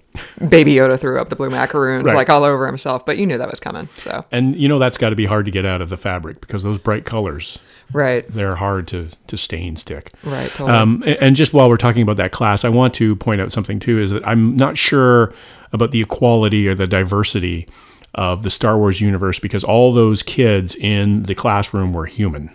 Baby 0.49 0.75
Yoda 0.75 0.99
threw 0.99 1.21
up 1.21 1.29
the 1.29 1.37
blue 1.37 1.51
macaroons 1.51 2.07
Right. 2.07 2.17
like 2.17 2.31
all 2.31 2.43
over 2.45 2.67
himself, 2.67 3.07
but 3.07 3.19
you 3.19 3.27
knew 3.27 3.39
that 3.39 3.51
was 3.51 3.61
coming. 3.61 3.89
So 3.99 4.25
And 4.33 4.57
you 4.57 4.69
know 4.69 4.79
that's 4.79 4.97
got 4.97 5.11
to 5.11 5.17
be 5.17 5.27
hard 5.27 5.45
to 5.45 5.51
get 5.53 5.65
out 5.67 5.81
of 5.83 5.91
the 5.91 5.97
fabric 5.97 6.41
because 6.41 6.63
those 6.63 6.79
bright 6.79 7.05
colors 7.05 7.59
right, 7.93 8.27
they're 8.29 8.55
hard 8.57 8.89
to 8.89 9.09
to 9.29 9.37
stain 9.37 9.77
stick. 9.77 10.13
right, 10.25 10.51
totally. 10.51 10.71
Um, 10.77 11.05
and 11.21 11.37
just 11.37 11.53
while 11.53 11.69
we're 11.69 11.77
talking 11.77 12.03
about 12.03 12.17
that 12.19 12.33
class, 12.33 12.65
I 12.65 12.69
want 12.69 12.95
to 12.95 13.17
point 13.17 13.41
out 13.41 13.53
something 13.53 13.79
too: 13.81 14.01
is 14.01 14.11
that 14.11 14.27
I'm 14.27 14.57
not 14.57 14.77
sure 14.79 15.33
about 15.73 15.91
the 15.91 16.01
equality 16.01 16.69
or 16.69 16.75
the 16.75 16.87
diversity 16.87 17.67
of 18.15 18.43
the 18.45 18.51
Star 18.51 18.79
Wars 18.79 19.01
universe 19.01 19.39
because 19.41 19.65
all 19.65 19.93
those 19.93 20.23
kids 20.23 20.77
in 20.77 21.25
the 21.25 21.35
classroom 21.35 21.93
were 21.93 22.07
human. 22.07 22.49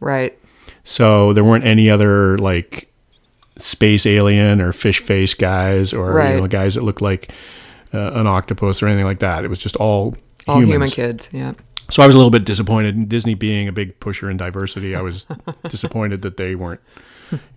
right, 0.00 0.36
So 0.82 1.32
there 1.32 1.44
weren't 1.44 1.64
any 1.64 1.88
other 1.88 2.36
like 2.38 2.90
space 3.56 4.06
alien 4.06 4.60
or 4.60 4.72
fish 4.72 4.98
face 4.98 5.32
guys 5.34 5.92
or 5.94 6.12
Right. 6.12 6.34
you 6.34 6.40
know 6.40 6.48
guys 6.48 6.74
that 6.74 6.82
looked 6.82 7.00
like 7.00 7.30
uh, 7.92 8.10
an 8.14 8.26
octopus 8.26 8.82
or 8.82 8.88
anything 8.88 9.04
like 9.06 9.20
that. 9.20 9.44
It 9.44 9.48
was 9.48 9.60
just 9.60 9.76
all 9.76 10.16
all 10.48 10.58
human 10.60 10.88
kids. 10.88 11.28
Yeah, 11.30 11.52
So 11.90 12.02
I 12.02 12.06
was 12.06 12.14
a 12.14 12.18
little 12.18 12.30
bit 12.30 12.44
disappointed. 12.44 12.94
in 12.96 13.06
Disney 13.06 13.34
being 13.34 13.68
a 13.68 13.72
big 13.72 13.98
pusher 14.00 14.30
in 14.30 14.36
diversity, 14.36 14.94
I 14.94 15.02
was 15.02 15.26
disappointed 15.68 16.22
that 16.22 16.36
they 16.36 16.54
weren't 16.54 16.80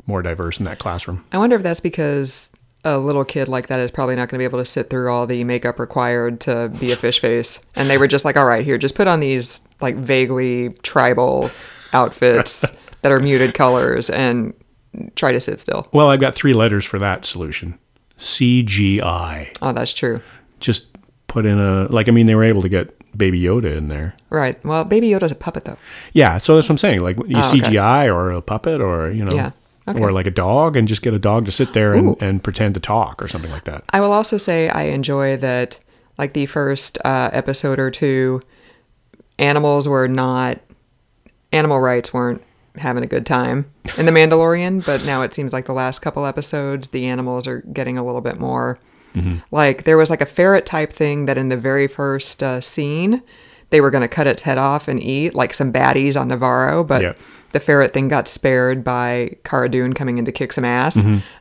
more 0.05 0.21
diverse 0.21 0.59
in 0.59 0.65
that 0.65 0.79
classroom. 0.79 1.25
I 1.31 1.37
wonder 1.37 1.55
if 1.55 1.63
that's 1.63 1.79
because 1.79 2.51
a 2.83 2.97
little 2.97 3.25
kid 3.25 3.47
like 3.47 3.67
that 3.67 3.79
is 3.79 3.91
probably 3.91 4.15
not 4.15 4.29
going 4.29 4.37
to 4.37 4.39
be 4.39 4.43
able 4.43 4.59
to 4.59 4.65
sit 4.65 4.89
through 4.89 5.11
all 5.11 5.27
the 5.27 5.43
makeup 5.43 5.79
required 5.79 6.39
to 6.41 6.69
be 6.79 6.91
a 6.91 6.95
fish 6.95 7.19
face, 7.19 7.59
and 7.75 7.89
they 7.89 7.97
were 7.97 8.07
just 8.07 8.25
like, 8.25 8.37
"All 8.37 8.45
right, 8.45 8.63
here, 8.63 8.77
just 8.77 8.95
put 8.95 9.07
on 9.07 9.19
these 9.19 9.59
like 9.81 9.95
vaguely 9.95 10.69
tribal 10.83 11.51
outfits." 11.93 12.65
that 13.01 13.11
are 13.11 13.19
muted 13.19 13.53
colors 13.53 14.09
and 14.09 14.53
try 15.15 15.31
to 15.31 15.39
sit 15.39 15.59
still. 15.59 15.87
Well, 15.91 16.09
I've 16.09 16.19
got 16.19 16.35
three 16.35 16.53
letters 16.53 16.85
for 16.85 16.99
that 16.99 17.25
solution. 17.25 17.77
CGI. 18.17 19.55
Oh, 19.61 19.71
that's 19.71 19.93
true. 19.93 20.21
Just 20.59 20.97
put 21.27 21.45
in 21.45 21.59
a 21.59 21.83
like. 21.85 22.07
I 22.07 22.11
mean, 22.11 22.25
they 22.25 22.35
were 22.35 22.43
able 22.43 22.61
to 22.63 22.69
get 22.69 22.96
Baby 23.17 23.41
Yoda 23.41 23.75
in 23.75 23.87
there. 23.87 24.13
Right. 24.29 24.63
Well, 24.63 24.83
Baby 24.85 25.09
Yoda's 25.09 25.31
a 25.31 25.35
puppet, 25.35 25.65
though. 25.65 25.77
Yeah, 26.13 26.37
so 26.37 26.55
that's 26.55 26.67
what 26.69 26.73
I'm 26.73 26.77
saying. 26.77 27.01
Like 27.01 27.17
you 27.17 27.37
Oh, 27.37 27.39
okay. 27.39 27.59
CGI 27.59 28.13
or 28.13 28.31
a 28.31 28.41
puppet 28.41 28.79
or 28.81 29.09
you 29.11 29.25
know, 29.25 29.33
Yeah, 29.35 29.51
okay. 29.87 29.99
or 29.99 30.11
like 30.11 30.27
a 30.27 30.31
dog, 30.31 30.75
and 30.77 30.87
just 30.87 31.01
get 31.01 31.13
a 31.13 31.19
dog 31.19 31.45
to 31.45 31.51
sit 31.51 31.73
there 31.73 31.93
and, 31.93 32.15
and 32.21 32.43
pretend 32.43 32.75
to 32.75 32.79
talk 32.79 33.21
or 33.23 33.27
something 33.27 33.51
like 33.51 33.63
that. 33.65 33.83
I 33.89 33.99
will 34.01 34.11
also 34.11 34.37
say 34.37 34.69
I 34.69 34.83
enjoy 34.83 35.37
that, 35.37 35.79
like 36.17 36.33
the 36.33 36.45
first 36.45 36.97
uh, 37.03 37.29
episode 37.33 37.79
or 37.79 37.89
two, 37.91 38.41
animals 39.39 39.87
were 39.87 40.07
not, 40.07 40.59
animal 41.51 41.79
rights 41.79 42.13
weren't 42.13 42.41
having 42.75 43.03
a 43.03 43.07
good 43.07 43.25
time 43.25 43.65
in 43.97 44.05
The 44.05 44.11
Mandalorian, 44.11 44.85
but 44.85 45.03
now 45.03 45.21
it 45.23 45.33
seems 45.33 45.51
like 45.53 45.65
the 45.65 45.73
last 45.73 45.99
couple 45.99 46.25
episodes, 46.25 46.89
the 46.89 47.05
animals 47.07 47.47
are 47.47 47.61
getting 47.61 47.97
a 47.97 48.05
little 48.05 48.21
bit 48.21 48.39
more. 48.39 48.79
Like 49.51 49.83
there 49.83 49.97
was 49.97 50.09
like 50.09 50.21
a 50.21 50.25
ferret 50.25 50.65
type 50.65 50.91
thing 50.93 51.25
that 51.25 51.37
in 51.37 51.49
the 51.49 51.57
very 51.57 51.87
first 51.87 52.41
uh, 52.43 52.61
scene, 52.61 53.21
they 53.69 53.81
were 53.81 53.89
going 53.91 54.01
to 54.01 54.07
cut 54.07 54.27
its 54.27 54.43
head 54.43 54.57
off 54.57 54.87
and 54.87 55.01
eat, 55.01 55.33
like 55.35 55.53
some 55.53 55.73
baddies 55.73 56.19
on 56.19 56.29
Nevarro, 56.29 56.85
but 56.87 57.01
the 57.51 57.59
ferret 57.59 57.93
thing 57.93 58.07
got 58.07 58.27
spared 58.27 58.83
by 58.83 59.35
Cara 59.43 59.69
Dune 59.69 59.93
coming 59.93 60.17
in 60.17 60.25
to 60.25 60.31
kick 60.31 60.51
some 60.53 60.65
ass. 60.65 60.95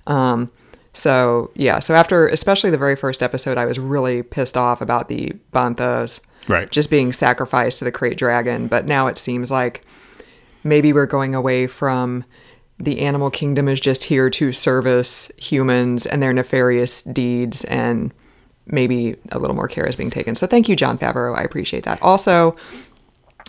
Um, 0.06 0.50
so 0.92 1.50
yeah, 1.54 1.78
so 1.78 1.94
after 1.94 2.26
especially 2.28 2.70
the 2.70 2.78
very 2.78 2.96
first 2.96 3.22
episode, 3.22 3.58
I 3.58 3.66
was 3.66 3.78
really 3.78 4.22
pissed 4.22 4.56
off 4.56 4.80
about 4.80 5.08
the 5.08 5.32
banthas 5.52 6.20
Right. 6.48 6.70
just 6.70 6.90
being 6.90 7.12
sacrificed 7.12 7.80
to 7.80 7.84
the 7.84 7.92
Krayt 7.92 8.16
Dragon. 8.16 8.68
But 8.68 8.86
now 8.86 9.08
it 9.08 9.18
seems 9.18 9.50
like 9.50 9.84
maybe 10.64 10.92
we're 10.92 11.06
going 11.06 11.34
away 11.34 11.66
from 11.66 12.24
the 12.78 13.00
animal 13.00 13.30
kingdom 13.30 13.68
is 13.68 13.80
just 13.80 14.04
here 14.04 14.28
to 14.30 14.52
service 14.52 15.30
humans 15.38 16.06
and 16.06 16.22
their 16.22 16.32
nefarious 16.32 17.02
deeds 17.02 17.64
and 17.64 18.12
maybe 18.66 19.16
a 19.32 19.38
little 19.38 19.56
more 19.56 19.68
care 19.68 19.86
is 19.86 19.96
being 19.96 20.10
taken. 20.10 20.34
So 20.34 20.46
thank 20.46 20.68
you, 20.68 20.76
Jon 20.76 20.98
Favreau. 20.98 21.36
I 21.36 21.42
appreciate 21.42 21.84
that. 21.84 22.02
Also, 22.02 22.56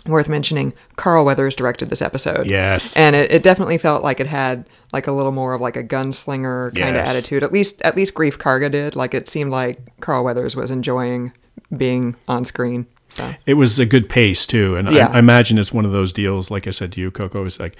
worth 0.06 0.28
mentioning, 0.28 0.72
Carl 0.96 1.24
Weathers 1.24 1.56
directed 1.56 1.90
this 1.90 2.00
episode. 2.00 2.46
Yes. 2.46 2.96
And 2.96 3.14
it, 3.16 3.30
it 3.30 3.42
definitely 3.42 3.78
felt 3.78 4.02
like 4.02 4.20
it 4.20 4.26
had 4.28 4.68
like 4.92 5.06
a 5.06 5.12
little 5.12 5.32
more 5.32 5.54
of 5.54 5.60
like 5.60 5.76
a 5.76 5.84
gunslinger 5.84 6.74
kind 6.76 6.96
of 6.96 7.02
attitude. 7.02 7.42
At 7.42 7.52
least 7.52 7.82
at 7.82 7.96
least 7.96 8.14
Greef 8.14 8.38
Karga 8.38 8.70
did. 8.70 8.96
Like 8.96 9.12
it 9.12 9.28
seemed 9.28 9.50
like 9.50 9.78
Carl 10.00 10.24
Weathers 10.24 10.56
was 10.56 10.70
enjoying 10.70 11.32
being 11.76 12.16
on 12.28 12.44
screen. 12.44 12.86
So 13.10 13.34
It 13.46 13.54
was 13.54 13.78
a 13.78 13.86
good 13.86 14.08
pace 14.08 14.46
too, 14.46 14.76
and 14.76 14.90
Yeah. 14.92 15.08
I, 15.08 15.16
I 15.16 15.18
imagine 15.18 15.58
it's 15.58 15.72
one 15.72 15.84
of 15.84 15.92
those 15.92 16.12
deals. 16.12 16.50
Like 16.50 16.66
I 16.66 16.70
said 16.70 16.92
to 16.92 17.00
you, 17.00 17.10
Coco 17.10 17.44
is 17.44 17.58
like, 17.58 17.76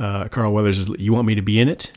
uh, 0.00 0.28
Carl 0.28 0.52
Weathers 0.52 0.78
is. 0.78 0.88
You 0.98 1.12
want 1.12 1.26
me 1.26 1.36
to 1.36 1.42
be 1.42 1.60
in 1.60 1.68
it? 1.68 1.92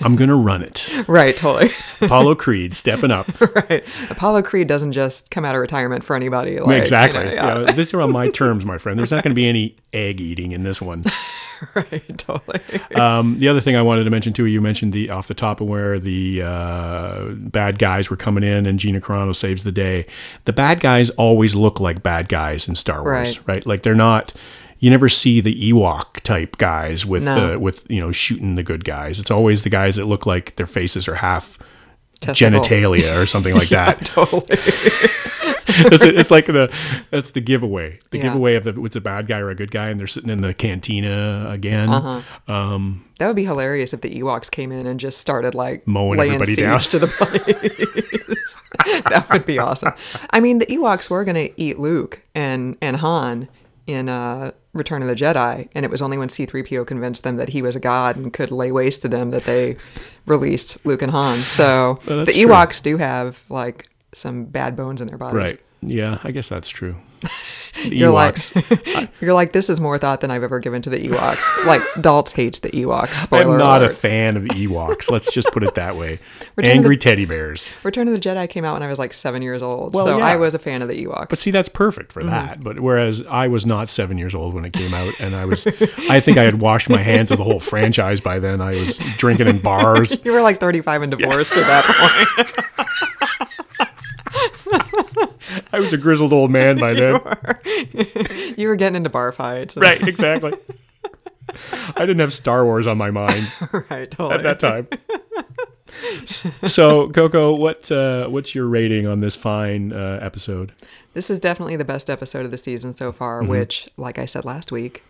I'm 0.00 0.14
gonna 0.16 0.36
run 0.36 0.62
it. 0.62 0.86
Right, 1.08 1.36
totally. 1.36 1.72
Apollo 2.00 2.34
Creed 2.36 2.74
stepping 2.74 3.10
up. 3.10 3.28
right. 3.70 3.84
Apollo 4.10 4.42
Creed 4.42 4.66
doesn't 4.66 4.92
just 4.92 5.30
come 5.30 5.44
out 5.44 5.54
of 5.54 5.60
retirement 5.60 6.04
for 6.04 6.16
anybody. 6.16 6.58
Like, 6.58 6.68
you 6.68 6.74
exactly. 6.74 7.24
know, 7.24 7.32
yeah. 7.32 7.58
Yeah, 7.60 7.72
these 7.72 7.94
are 7.94 8.00
on 8.02 8.12
my 8.12 8.28
terms, 8.28 8.64
my 8.64 8.76
friend. 8.78 8.98
There's 8.98 9.10
not 9.10 9.22
going 9.22 9.30
to 9.30 9.36
be 9.36 9.46
any 9.48 9.76
egg 9.92 10.20
eating 10.20 10.52
in 10.52 10.64
this 10.64 10.82
one. 10.82 11.04
right, 11.74 12.18
totally. 12.18 12.60
Um, 12.94 13.38
the 13.38 13.48
other 13.48 13.60
thing 13.60 13.76
I 13.76 13.82
wanted 13.82 14.04
to 14.04 14.10
mention 14.10 14.32
too, 14.32 14.46
you 14.46 14.60
mentioned 14.60 14.92
the 14.92 15.10
off 15.10 15.28
the 15.28 15.34
top 15.34 15.60
of 15.60 15.68
where 15.68 15.98
the 15.98 16.42
uh, 16.42 17.28
bad 17.30 17.78
guys 17.78 18.10
were 18.10 18.16
coming 18.16 18.42
in, 18.44 18.66
and 18.66 18.78
Gina 18.78 19.00
Carano 19.00 19.34
saves 19.34 19.62
the 19.64 19.72
day. 19.72 20.06
The 20.44 20.52
bad 20.52 20.80
guys 20.80 21.10
always 21.10 21.54
look 21.54 21.78
like 21.80 22.02
bad 22.02 22.28
guys 22.28 22.68
in 22.68 22.74
Star 22.74 23.02
Wars, 23.02 23.38
Right. 23.40 23.46
right? 23.46 23.66
Like 23.66 23.82
they're 23.82 23.94
not. 23.94 24.32
You 24.78 24.90
never 24.90 25.08
see 25.08 25.40
the 25.40 25.72
Ewok 25.72 26.20
type 26.20 26.58
guys 26.58 27.06
with 27.06 27.24
No. 27.24 27.54
uh, 27.54 27.58
with 27.58 27.84
you 27.90 28.00
know 28.00 28.12
shooting 28.12 28.56
the 28.56 28.62
good 28.62 28.84
guys. 28.84 29.18
It's 29.18 29.30
always 29.30 29.62
the 29.62 29.70
guys 29.70 29.96
that 29.96 30.04
look 30.06 30.26
like 30.26 30.56
their 30.56 30.66
faces 30.66 31.08
are 31.08 31.14
half 31.16 31.58
Testicle. 32.20 32.60
genitalia 32.60 33.20
or 33.20 33.26
something 33.26 33.54
like 33.54 33.68
that. 33.70 34.04
Totally. 34.06 34.44
it's, 35.68 36.02
it's 36.02 36.30
like 36.30 36.46
the 36.46 36.72
that's 37.10 37.30
the 37.32 37.40
giveaway. 37.40 37.98
The 38.10 38.18
Yeah. 38.18 38.24
giveaway 38.24 38.54
of 38.54 38.64
the, 38.64 38.82
it's 38.84 38.96
a 38.96 39.00
bad 39.00 39.26
guy 39.26 39.38
or 39.38 39.50
a 39.50 39.54
good 39.54 39.70
guy, 39.70 39.88
and 39.88 39.98
they're 40.00 40.06
sitting 40.06 40.30
in 40.30 40.40
the 40.42 40.54
cantina 40.54 41.46
again. 41.50 41.90
Uh-huh. 41.90 42.52
Um, 42.52 43.04
That 43.18 43.26
would 43.28 43.36
be 43.36 43.44
hilarious 43.44 43.92
if 43.92 44.00
the 44.02 44.10
Ewoks 44.20 44.50
came 44.50 44.72
in 44.72 44.86
and 44.86 44.98
just 45.00 45.18
started 45.18 45.54
like 45.54 45.86
Mowing 45.86 46.20
everybody 46.20 46.54
siege 46.54 46.64
down. 46.64 46.80
to 46.80 46.98
the 46.98 47.08
place. 47.08 48.56
that 49.10 49.26
would 49.30 49.46
be 49.46 49.58
awesome. 49.58 49.92
I 50.30 50.40
mean, 50.40 50.58
the 50.58 50.66
Ewoks 50.66 51.10
were 51.10 51.24
going 51.24 51.48
to 51.48 51.60
eat 51.60 51.78
Luke 51.78 52.20
and 52.34 52.76
and 52.80 52.96
Han 52.96 53.48
in 53.86 54.08
uh, 54.08 54.52
Return 54.76 55.02
of 55.02 55.08
the 55.08 55.14
Jedi, 55.14 55.68
and 55.74 55.84
it 55.84 55.90
was 55.90 56.02
only 56.02 56.18
when 56.18 56.28
C-3PO 56.28 56.86
convinced 56.86 57.22
them 57.24 57.36
that 57.36 57.48
he 57.50 57.62
was 57.62 57.76
a 57.76 57.80
god 57.80 58.16
and 58.16 58.32
could 58.32 58.50
lay 58.50 58.72
waste 58.72 59.02
to 59.02 59.08
them 59.08 59.30
that 59.30 59.44
they 59.44 59.76
released 60.26 60.84
Luke 60.84 61.02
and 61.02 61.10
Han. 61.12 61.42
So 61.42 61.98
Well, 62.06 62.18
the 62.18 62.24
that's 62.24 62.36
true. 62.36 62.46
Ewoks 62.48 62.82
do 62.82 62.96
have 62.96 63.42
like 63.48 63.88
some 64.12 64.44
bad 64.44 64.76
bones 64.76 65.00
in 65.00 65.08
their 65.08 65.18
bodies. 65.18 65.50
right? 65.50 65.60
Yeah, 65.82 66.18
I 66.24 66.30
guess 66.30 66.48
that's 66.48 66.68
true. 66.68 66.96
The 67.84 67.94
You're 67.94 68.10
Ewoks. 68.10 68.96
like, 68.96 69.10
you're 69.20 69.34
like, 69.34 69.52
this 69.52 69.68
is 69.68 69.78
more 69.80 69.98
thought 69.98 70.22
than 70.22 70.30
I've 70.30 70.42
ever 70.42 70.60
given 70.60 70.80
to 70.80 70.88
the 70.88 70.96
Ewoks. 71.08 71.66
like, 71.66 71.82
Daltz 71.96 72.32
hates 72.32 72.60
the 72.60 72.70
Ewoks. 72.70 73.14
Spoiler 73.14 73.52
I'm 73.52 73.58
not 73.58 73.82
alert. 73.82 73.90
a 73.90 73.94
fan 73.94 74.36
of 74.38 74.44
the 74.44 74.48
Ewoks. 74.48 75.10
Let's 75.10 75.30
just 75.30 75.48
put 75.48 75.62
it 75.62 75.74
that 75.74 75.94
way. 75.94 76.18
Return 76.56 76.72
Angry 76.74 76.96
the- 76.96 77.00
teddy 77.02 77.26
bears. 77.26 77.66
Return 77.82 78.08
of 78.08 78.14
the 78.14 78.20
Jedi 78.20 78.48
came 78.48 78.64
out 78.64 78.72
when 78.72 78.82
I 78.82 78.88
was 78.88 78.98
like 78.98 79.12
seven 79.12 79.42
years 79.42 79.62
old, 79.62 79.92
Well, 79.94 80.06
so 80.06 80.16
yeah. 80.18 80.24
I 80.24 80.36
was 80.36 80.54
a 80.54 80.58
fan 80.58 80.80
of 80.80 80.88
the 80.88 81.04
Ewoks. 81.04 81.28
But 81.28 81.38
see, 81.38 81.50
that's 81.50 81.68
perfect 81.68 82.14
Mm-hmm. 82.14 82.20
for 82.20 82.26
that. 82.30 82.62
But 82.64 82.80
whereas 82.80 83.26
I 83.26 83.48
was 83.48 83.66
not 83.66 83.90
seven 83.90 84.16
years 84.16 84.34
old 84.34 84.54
when 84.54 84.64
it 84.64 84.72
came 84.72 84.94
out, 84.94 85.12
and 85.20 85.36
I 85.36 85.44
was, 85.44 85.66
I 85.66 86.20
think 86.20 86.38
I 86.38 86.44
had 86.44 86.62
washed 86.62 86.88
my 86.88 87.02
hands 87.02 87.30
of 87.30 87.36
the 87.36 87.44
whole 87.44 87.60
franchise 87.60 88.20
by 88.22 88.38
then. 88.38 88.62
I 88.62 88.70
was 88.70 89.00
drinking 89.18 89.48
in 89.48 89.58
bars. 89.58 90.16
you 90.24 90.32
were 90.32 90.40
like 90.40 90.60
35 90.60 91.02
and 91.02 91.10
divorced 91.10 91.52
at 91.52 91.66
that 91.66 91.84
point. 92.76 92.88
I 95.76 95.80
was 95.80 95.92
a 95.92 95.96
grizzled 95.98 96.32
old 96.32 96.50
man 96.50 96.78
by 96.78 96.94
then. 97.00 97.20
you 98.56 98.68
were 98.68 98.76
getting 98.76 98.96
into 98.96 99.10
bar 99.10 99.30
fights. 99.32 99.76
Right, 99.86 100.06
exactly. 100.08 100.54
I 101.96 102.00
didn't 102.00 102.18
have 102.20 102.32
Star 102.32 102.64
Wars 102.64 102.86
on 102.86 102.98
my 102.98 103.10
mind 103.10 103.50
right, 103.90 104.10
totally. 104.10 104.34
at 104.34 104.42
that 104.42 104.58
time. 104.60 104.88
so, 106.66 107.08
Coco, 107.10 107.54
what 107.54 107.90
uh, 107.92 108.26
what's 108.28 108.54
your 108.54 108.66
rating 108.66 109.06
on 109.06 109.18
this 109.20 109.36
fine 109.36 109.92
uh, 109.92 110.18
episode? 110.20 110.72
This 111.14 111.30
is 111.30 111.38
definitely 111.38 111.76
the 111.76 111.84
best 111.84 112.10
episode 112.10 112.44
of 112.44 112.50
the 112.50 112.58
season 112.58 112.94
so 112.94 113.12
far, 113.12 113.40
Mm-hmm. 113.40 113.50
which, 113.50 113.88
like 113.96 114.18
I 114.18 114.24
said 114.26 114.44
last 114.44 114.72
week, 114.72 115.02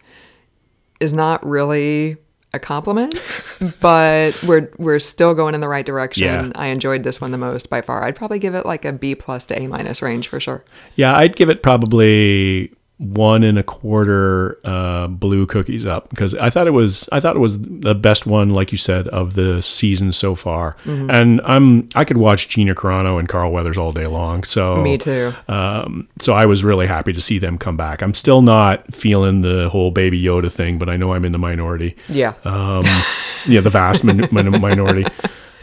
is 1.00 1.12
not 1.12 1.44
really 1.46 2.16
a 2.56 2.58
compliment, 2.58 3.16
but 3.80 4.42
we're 4.42 4.70
we're 4.78 4.98
still 4.98 5.34
going 5.34 5.54
in 5.54 5.60
the 5.60 5.68
right 5.68 5.86
direction. 5.86 6.25
Yeah. 6.25 6.52
I 6.56 6.68
enjoyed 6.68 7.04
this 7.04 7.20
one 7.20 7.30
the 7.30 7.38
most 7.38 7.70
by 7.70 7.82
far. 7.82 8.04
I'd 8.04 8.16
probably 8.16 8.38
give 8.38 8.54
it 8.54 8.66
like 8.66 8.84
a 8.84 8.92
B 8.92 9.14
plus 9.14 9.44
to 9.46 9.58
A 9.58 9.66
minus 9.68 10.02
range 10.02 10.28
for 10.28 10.40
sure. 10.40 10.64
Yeah, 10.96 11.16
I'd 11.16 11.36
give 11.36 11.48
it 11.48 11.62
probably 11.62 12.72
one 12.98 13.42
and 13.42 13.58
a 13.58 13.62
quarter 13.62 14.58
uh, 14.64 15.06
blue 15.06 15.44
cookies 15.44 15.84
up 15.84 16.08
because 16.08 16.34
I 16.34 16.48
thought 16.48 16.66
it 16.66 16.70
was 16.70 17.08
I 17.12 17.20
thought 17.20 17.36
it 17.36 17.40
was 17.40 17.58
the 17.60 17.94
best 17.94 18.26
one, 18.26 18.50
like 18.50 18.72
you 18.72 18.78
said, 18.78 19.06
of 19.08 19.34
the 19.34 19.60
season 19.60 20.12
so 20.12 20.34
far. 20.34 20.76
Mm-hmm. 20.84 21.10
And 21.10 21.40
I'm 21.44 21.88
I 21.94 22.04
could 22.04 22.16
watch 22.16 22.48
Gina 22.48 22.74
Carano 22.74 23.18
and 23.18 23.28
Carl 23.28 23.52
Weathers 23.52 23.76
all 23.76 23.92
day 23.92 24.06
long. 24.06 24.44
So 24.44 24.82
Me 24.82 24.96
too. 24.96 25.34
Um, 25.46 26.08
so 26.20 26.32
I 26.32 26.46
was 26.46 26.64
really 26.64 26.86
happy 26.86 27.12
to 27.12 27.20
see 27.20 27.38
them 27.38 27.58
come 27.58 27.76
back. 27.76 28.00
I'm 28.02 28.14
still 28.14 28.40
not 28.40 28.94
feeling 28.94 29.42
the 29.42 29.68
whole 29.68 29.90
Baby 29.90 30.22
Yoda 30.22 30.50
thing, 30.50 30.78
but 30.78 30.88
I 30.88 30.96
know 30.96 31.12
I'm 31.12 31.24
in 31.26 31.32
the 31.32 31.38
minority. 31.38 31.96
Yeah. 32.08 32.32
Um, 32.44 32.84
yeah, 33.46 33.60
the 33.60 33.70
vast 33.70 34.04
min- 34.04 34.28
min- 34.32 34.60
minority. 34.60 35.04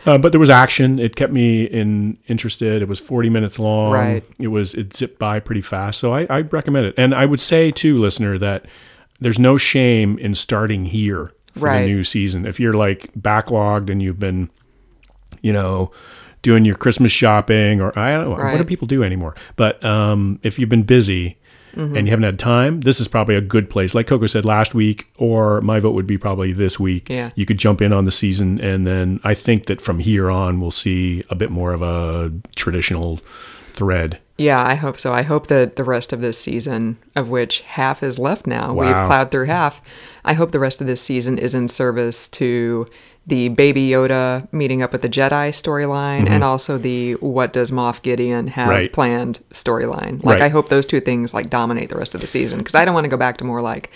Uh, 0.05 0.17
but 0.17 0.31
there 0.33 0.39
was 0.39 0.50
action. 0.50 1.00
It 1.00 1.15
kept 1.15 1.31
me 1.31 1.63
in 1.63 2.17
interested. 2.27 2.81
It 2.81 2.88
was 2.88 3.00
40 3.00 3.29
minutes 3.29 3.57
long. 3.60 3.93
Right. 3.93 4.24
It 4.39 4.50
was 4.50 4.74
it 4.74 4.95
zipped 4.95 5.17
by 5.19 5.39
pretty 5.39 5.62
fast. 5.62 6.00
So 6.00 6.13
I, 6.13 6.25
I 6.29 6.41
recommend 6.41 6.86
it. 6.88 6.95
And 6.98 7.13
I 7.13 7.25
would 7.25 7.39
say 7.39 7.72
too, 7.72 8.00
listener, 8.00 8.38
that 8.38 8.65
there's 9.19 9.39
no 9.39 9.57
shame 9.57 10.17
in 10.19 10.36
starting 10.36 10.86
here 10.86 11.31
for 11.53 11.62
Right. 11.67 11.81
the 11.81 11.86
new 11.88 12.03
season. 12.03 12.45
If 12.45 12.60
you're 12.60 12.74
like 12.74 13.12
backlogged 13.17 13.89
and 13.89 14.01
you've 14.01 14.19
been, 14.19 14.50
you 15.41 15.53
know, 15.53 15.91
doing 16.41 16.65
your 16.65 16.75
Christmas 16.75 17.12
shopping 17.12 17.79
or 17.79 17.98
I 17.98 18.12
don't 18.13 18.25
know 18.25 18.31
what 18.31 18.57
do 18.57 18.63
people 18.65 18.88
do 18.88 19.03
anymore. 19.03 19.36
But 19.55 19.83
um, 19.86 20.39
if 20.43 20.60
you've 20.60 20.69
been 20.69 20.83
busy. 20.83 21.38
Mm-hmm. 21.75 21.95
And 21.97 22.07
you 22.07 22.11
haven't 22.11 22.23
had 22.25 22.39
time. 22.39 22.81
This 22.81 22.99
is 22.99 23.07
probably 23.07 23.35
a 23.35 23.41
good 23.41 23.69
place, 23.69 23.95
like 23.95 24.05
Coco 24.07 24.27
said 24.27 24.45
last 24.45 24.75
week, 24.75 25.07
or 25.17 25.59
my 25.61 25.79
vote 25.79 25.91
would 25.95 26.05
be 26.07 26.17
probably 26.17 26.53
this 26.53 26.79
week 26.79 27.09
Yeah. 27.09 27.31
you 27.35 27.45
could 27.45 27.57
jump 27.57 27.81
in 27.81 27.91
on 27.91 28.05
the 28.05 28.11
season 28.11 28.59
and 28.61 28.85
then 28.85 29.19
i 29.23 29.33
think 29.33 29.65
that 29.65 29.81
from 29.81 29.99
here 29.99 30.29
on 30.29 30.59
we'll 30.61 30.71
see 30.71 31.23
a 31.29 31.35
bit 31.35 31.49
more 31.49 31.73
of 31.73 31.81
a 31.81 32.31
traditional 32.55 33.19
thread 33.65 34.19
Yeah, 34.37 34.63
I 34.63 34.75
hope 34.75 34.99
so. 34.99 35.13
I 35.13 35.21
hope 35.23 35.47
that 35.47 35.75
the 35.75 35.83
rest 35.83 36.11
of 36.13 36.21
this 36.21 36.37
season, 36.39 36.97
of 37.15 37.29
which 37.29 37.61
half 37.61 38.01
is 38.03 38.17
left 38.19 38.45
now, 38.47 38.73
we've 38.73 39.05
plowed 39.07 39.29
through 39.31 39.45
half. 39.45 39.79
I 40.25 40.33
hope 40.33 40.51
the 40.51 40.59
rest 40.59 40.81
of 40.81 40.87
this 40.87 41.01
season 41.01 41.37
is 41.37 41.53
in 41.53 41.69
service 41.69 42.27
to 42.39 42.87
the 43.25 43.47
Baby 43.49 43.89
Yoda 43.89 44.51
meeting 44.51 44.81
up 44.81 44.91
with 44.91 45.01
the 45.01 45.07
Jedi 45.09 45.49
storyline 45.51 46.29
and 46.29 46.43
also 46.43 46.77
the 46.77 47.13
what 47.15 47.53
does 47.53 47.71
Moff 47.71 48.01
Gideon 48.01 48.47
have 48.47 48.63
Mm-hmm. 48.67 48.71
Right. 48.73 48.93
planned 48.93 49.39
storyline. 49.53 50.21
Like, 50.23 50.39
Right. 50.39 50.41
I 50.41 50.49
hope 50.49 50.69
those 50.69 50.85
two 50.85 50.99
things 50.99 51.33
like 51.33 51.49
dominate 51.49 51.89
the 51.89 51.97
rest 51.97 52.13
of 52.15 52.21
the 52.21 52.27
season 52.27 52.57
because 52.59 52.75
I 52.75 52.83
don't 52.85 52.93
want 52.93 53.05
to 53.05 53.09
go 53.09 53.17
back 53.17 53.37
to 53.37 53.43
more 53.45 53.61
like 53.61 53.91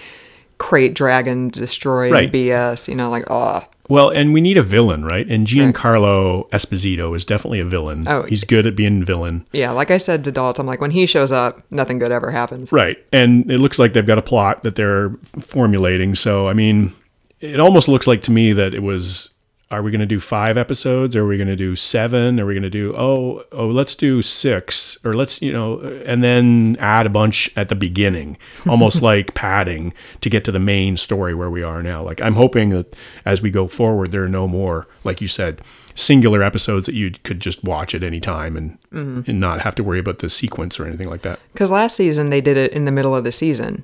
krayt 0.60 0.93
dragon 0.96 1.50
destroy 1.50 2.10
Right. 2.10 2.31
BS. 2.31 2.88
You 2.88 2.96
know, 2.96 3.10
like 3.10 3.25
oh, 3.29 3.63
Well, 3.89 4.10
and 4.10 4.34
we 4.34 4.39
need 4.41 4.57
a 4.57 4.63
villain, 4.63 5.03
right? 5.05 5.27
And 5.27 5.46
Giancarlo 5.46 6.50
Esposito 6.51 7.15
is 7.15 7.25
definitely 7.25 7.60
a 7.60 7.65
villain. 7.65 8.07
Oh, 8.07 8.24
he's 8.24 8.43
good 8.43 8.65
at 8.65 8.75
being 8.77 9.01
a 9.01 9.05
villain. 9.05 9.46
yeah. 9.51 9.72
Like 9.72 9.91
I 9.91 9.98
said 9.98 10.24
to 10.24 10.31
Dalt, 10.31 10.57
I'm 10.57 10.65
like 10.65 10.81
when 10.81 10.91
he 10.91 11.05
shows 11.05 11.31
up, 11.31 11.62
nothing 11.69 12.00
good 12.00 12.12
ever 12.12 12.31
happens. 12.31 12.72
Right. 12.72 12.98
And 13.13 13.51
it 13.51 13.60
looks 13.60 13.77
like 13.77 13.91
they've 13.93 14.05
got 14.07 14.17
a 14.17 14.22
plot 14.24 14.63
that 14.63 14.75
they're 14.77 15.12
formulating. 15.39 16.15
So, 16.15 16.48
I 16.48 16.53
mean, 16.53 16.93
it 17.39 17.60
almost 17.60 17.88
looks 17.88 18.08
like 18.08 18.22
to 18.24 18.32
me 18.32 18.53
that 18.53 18.74
it 18.74 18.82
was 18.82 19.29
are 19.70 19.84
we 19.84 19.91
going 19.91 20.00
to 20.00 20.06
do 20.06 20.22
5 20.22 20.58
episodes? 20.58 21.13
Are 21.13 21.25
we 21.25 21.36
going 21.36 21.50
to 21.50 21.56
do 21.56 21.75
7? 21.75 22.39
Are 22.39 22.46
we 22.46 22.53
going 22.53 22.63
to 22.63 22.70
do 22.70 22.96
oh, 22.96 23.44
oh, 23.51 23.67
let's 23.67 23.96
do 23.96 24.22
6 24.22 24.98
or 25.03 25.13
let's, 25.13 25.41
you 25.41 25.51
know, 25.51 25.79
and 26.06 26.24
then 26.24 26.77
add 26.79 27.06
a 27.06 27.10
bunch 27.10 27.51
at 27.58 27.67
the 27.67 27.75
beginning, 27.75 28.38
almost 28.67 29.01
like 29.01 29.34
padding 29.34 29.94
to 30.22 30.29
get 30.29 30.46
to 30.46 30.51
the 30.53 30.60
main 30.60 30.96
story 30.96 31.36
where 31.36 31.50
we 31.50 31.63
are 31.63 31.84
now. 31.84 32.01
Like 32.01 32.22
I'm 32.22 32.36
hoping 32.36 32.70
that 32.70 32.96
as 33.25 33.41
we 33.41 33.51
go 33.51 33.67
forward 33.67 34.12
there 34.12 34.24
are 34.24 34.29
no 34.29 34.48
more 34.48 34.88
like 35.03 35.22
you 35.22 35.27
said 35.27 35.62
singular 35.96 36.44
episodes 36.44 36.86
that 36.86 36.96
you 36.96 37.12
could 37.24 37.39
just 37.39 37.63
watch 37.63 37.96
at 37.96 38.03
any 38.03 38.22
time 38.22 38.56
and 38.56 38.77
mm-hmm. 38.94 39.29
and 39.29 39.39
not 39.39 39.62
have 39.62 39.75
to 39.75 39.84
worry 39.84 40.00
about 40.00 40.20
the 40.20 40.29
sequence 40.29 40.79
or 40.79 40.86
anything 40.86 41.10
like 41.10 41.24
that. 41.24 41.39
Because 41.51 41.72
last 41.72 41.96
season 41.96 42.29
they 42.29 42.39
did 42.39 42.56
it 42.56 42.72
in 42.72 42.86
the 42.86 42.91
middle 42.91 43.15
of 43.15 43.24
the 43.24 43.32
season. 43.32 43.84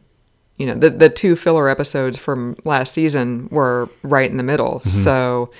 You 0.57 0.67
know, 0.67 0.75
the 0.75 0.89
the 0.89 1.10
two 1.10 1.36
filler 1.36 1.67
episodes 1.67 2.17
from 2.17 2.55
last 2.63 2.93
season 2.93 3.48
were 3.51 3.89
right 4.03 4.29
in 4.29 4.38
the 4.38 4.43
middle. 4.43 4.79
Mm-hmm. 4.81 4.89
So 4.89 5.51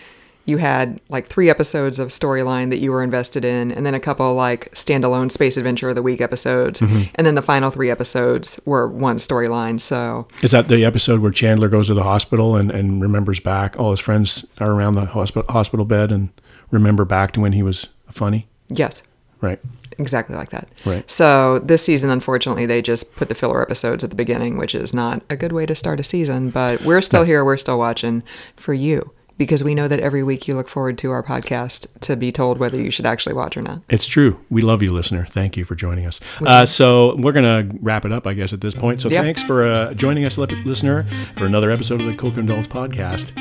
you 0.46 0.58
had 0.58 1.00
like 1.08 1.28
three 1.28 1.50
episodes 1.50 2.00
of 2.00 2.10
storyline 2.10 2.70
that 2.70 2.80
you 2.80 2.92
were 2.92 3.02
invested 3.02 3.46
in, 3.46 3.72
and 3.72 3.86
then 3.86 3.94
a 3.96 4.00
couple 4.00 4.34
like 4.36 4.70
standalone 4.76 5.32
Space 5.32 5.56
Adventure 5.56 5.88
of 5.90 5.96
the 5.96 6.02
Week 6.02 6.20
episodes, 6.20 6.82
Mm-hmm. 6.82 7.04
and 7.16 7.26
then 7.26 7.36
the 7.36 7.42
final 7.42 7.72
three 7.72 7.90
episodes 7.90 8.60
were 8.66 8.88
one 8.90 9.16
storyline. 9.18 9.80
So 9.80 10.28
Is 10.42 10.52
that 10.52 10.68
the 10.68 10.84
episode 10.84 11.22
where 11.22 11.32
Chandler 11.32 11.70
goes 11.70 11.88
to 11.88 11.94
the 11.94 12.04
hospital 12.04 12.58
and, 12.58 12.72
and 12.72 13.02
remembers 13.02 13.40
back? 13.40 13.80
All 13.80 13.92
his 13.92 14.02
friends 14.02 14.46
are 14.60 14.72
around 14.72 14.94
the 14.94 15.06
hospital 15.06 15.50
hospital 15.52 15.86
bed 15.86 16.12
and 16.12 16.30
remember 16.72 17.06
back 17.06 17.32
to 17.32 17.40
when 17.40 17.54
he 17.54 17.64
was 17.64 17.88
funny, 18.12 18.48
yes, 18.68 19.02
right? 19.40 19.60
Exactly 19.98 20.36
like 20.36 20.50
that. 20.52 20.68
Right. 20.86 21.10
So 21.10 21.60
this 21.60 21.84
season, 21.84 22.10
unfortunately, 22.10 22.66
they 22.66 22.82
just 22.82 23.16
put 23.16 23.30
the 23.30 23.36
filler 23.36 23.62
episodes 23.62 24.04
at 24.04 24.10
the 24.10 24.16
beginning, 24.16 24.58
which 24.58 24.76
is 24.76 24.94
not 24.94 25.24
a 25.30 25.36
good 25.36 25.52
way 25.52 25.66
to 25.66 25.76
start 25.76 26.00
a 26.00 26.04
season. 26.04 26.50
But 26.50 26.82
we're 26.84 27.02
still 27.02 27.24
here. 27.24 27.44
We're 27.46 27.58
still 27.58 27.78
watching 27.80 28.24
for 28.56 28.74
you 28.74 29.12
because 29.38 29.64
we 29.64 29.74
know 29.74 29.88
that 29.88 30.00
every 30.00 30.22
week 30.22 30.48
you 30.48 30.56
look 30.56 30.70
forward 30.70 30.98
to 31.00 31.10
our 31.12 31.24
podcast 31.24 31.88
to 32.02 32.16
be 32.16 32.32
told 32.32 32.60
whether 32.60 32.80
you 32.80 32.92
should 32.92 33.06
actually 33.06 33.34
watch 33.34 33.58
or 33.58 33.62
not. 33.64 33.82
It's 33.90 34.06
true. 34.06 34.40
We 34.50 34.62
love 34.62 34.84
you, 34.84 34.92
listener. 34.94 35.26
Thank 35.26 35.58
you 35.58 35.66
for 35.66 35.74
joining 35.76 36.06
us. 36.06 36.20
Uh, 36.46 36.66
so 36.68 37.16
we're 37.18 37.32
gonna 37.32 37.68
wrap 37.82 38.06
it 38.06 38.12
up, 38.12 38.28
I 38.28 38.34
guess, 38.34 38.54
at 38.54 38.62
this 38.62 38.76
point. 38.76 39.02
So 39.02 39.10
Yep. 39.10 39.24
thanks 39.24 39.42
for 39.44 39.64
uh, 39.66 39.94
joining 39.96 40.26
us, 40.26 40.38
listener, 40.38 41.06
for 41.36 41.46
another 41.48 41.72
episode 41.72 42.00
of 42.02 42.06
the 42.08 42.16
Coco 42.16 42.40
and 42.42 42.50
Daltz 42.50 42.68
podcast. 42.68 43.32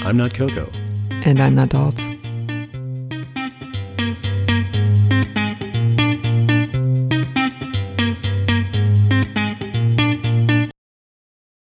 I'm 0.00 0.16
not 0.16 0.34
Coco. 0.34 0.70
And 1.24 1.40
I'm 1.40 1.54
not 1.54 1.70
Dalt. 1.70 2.21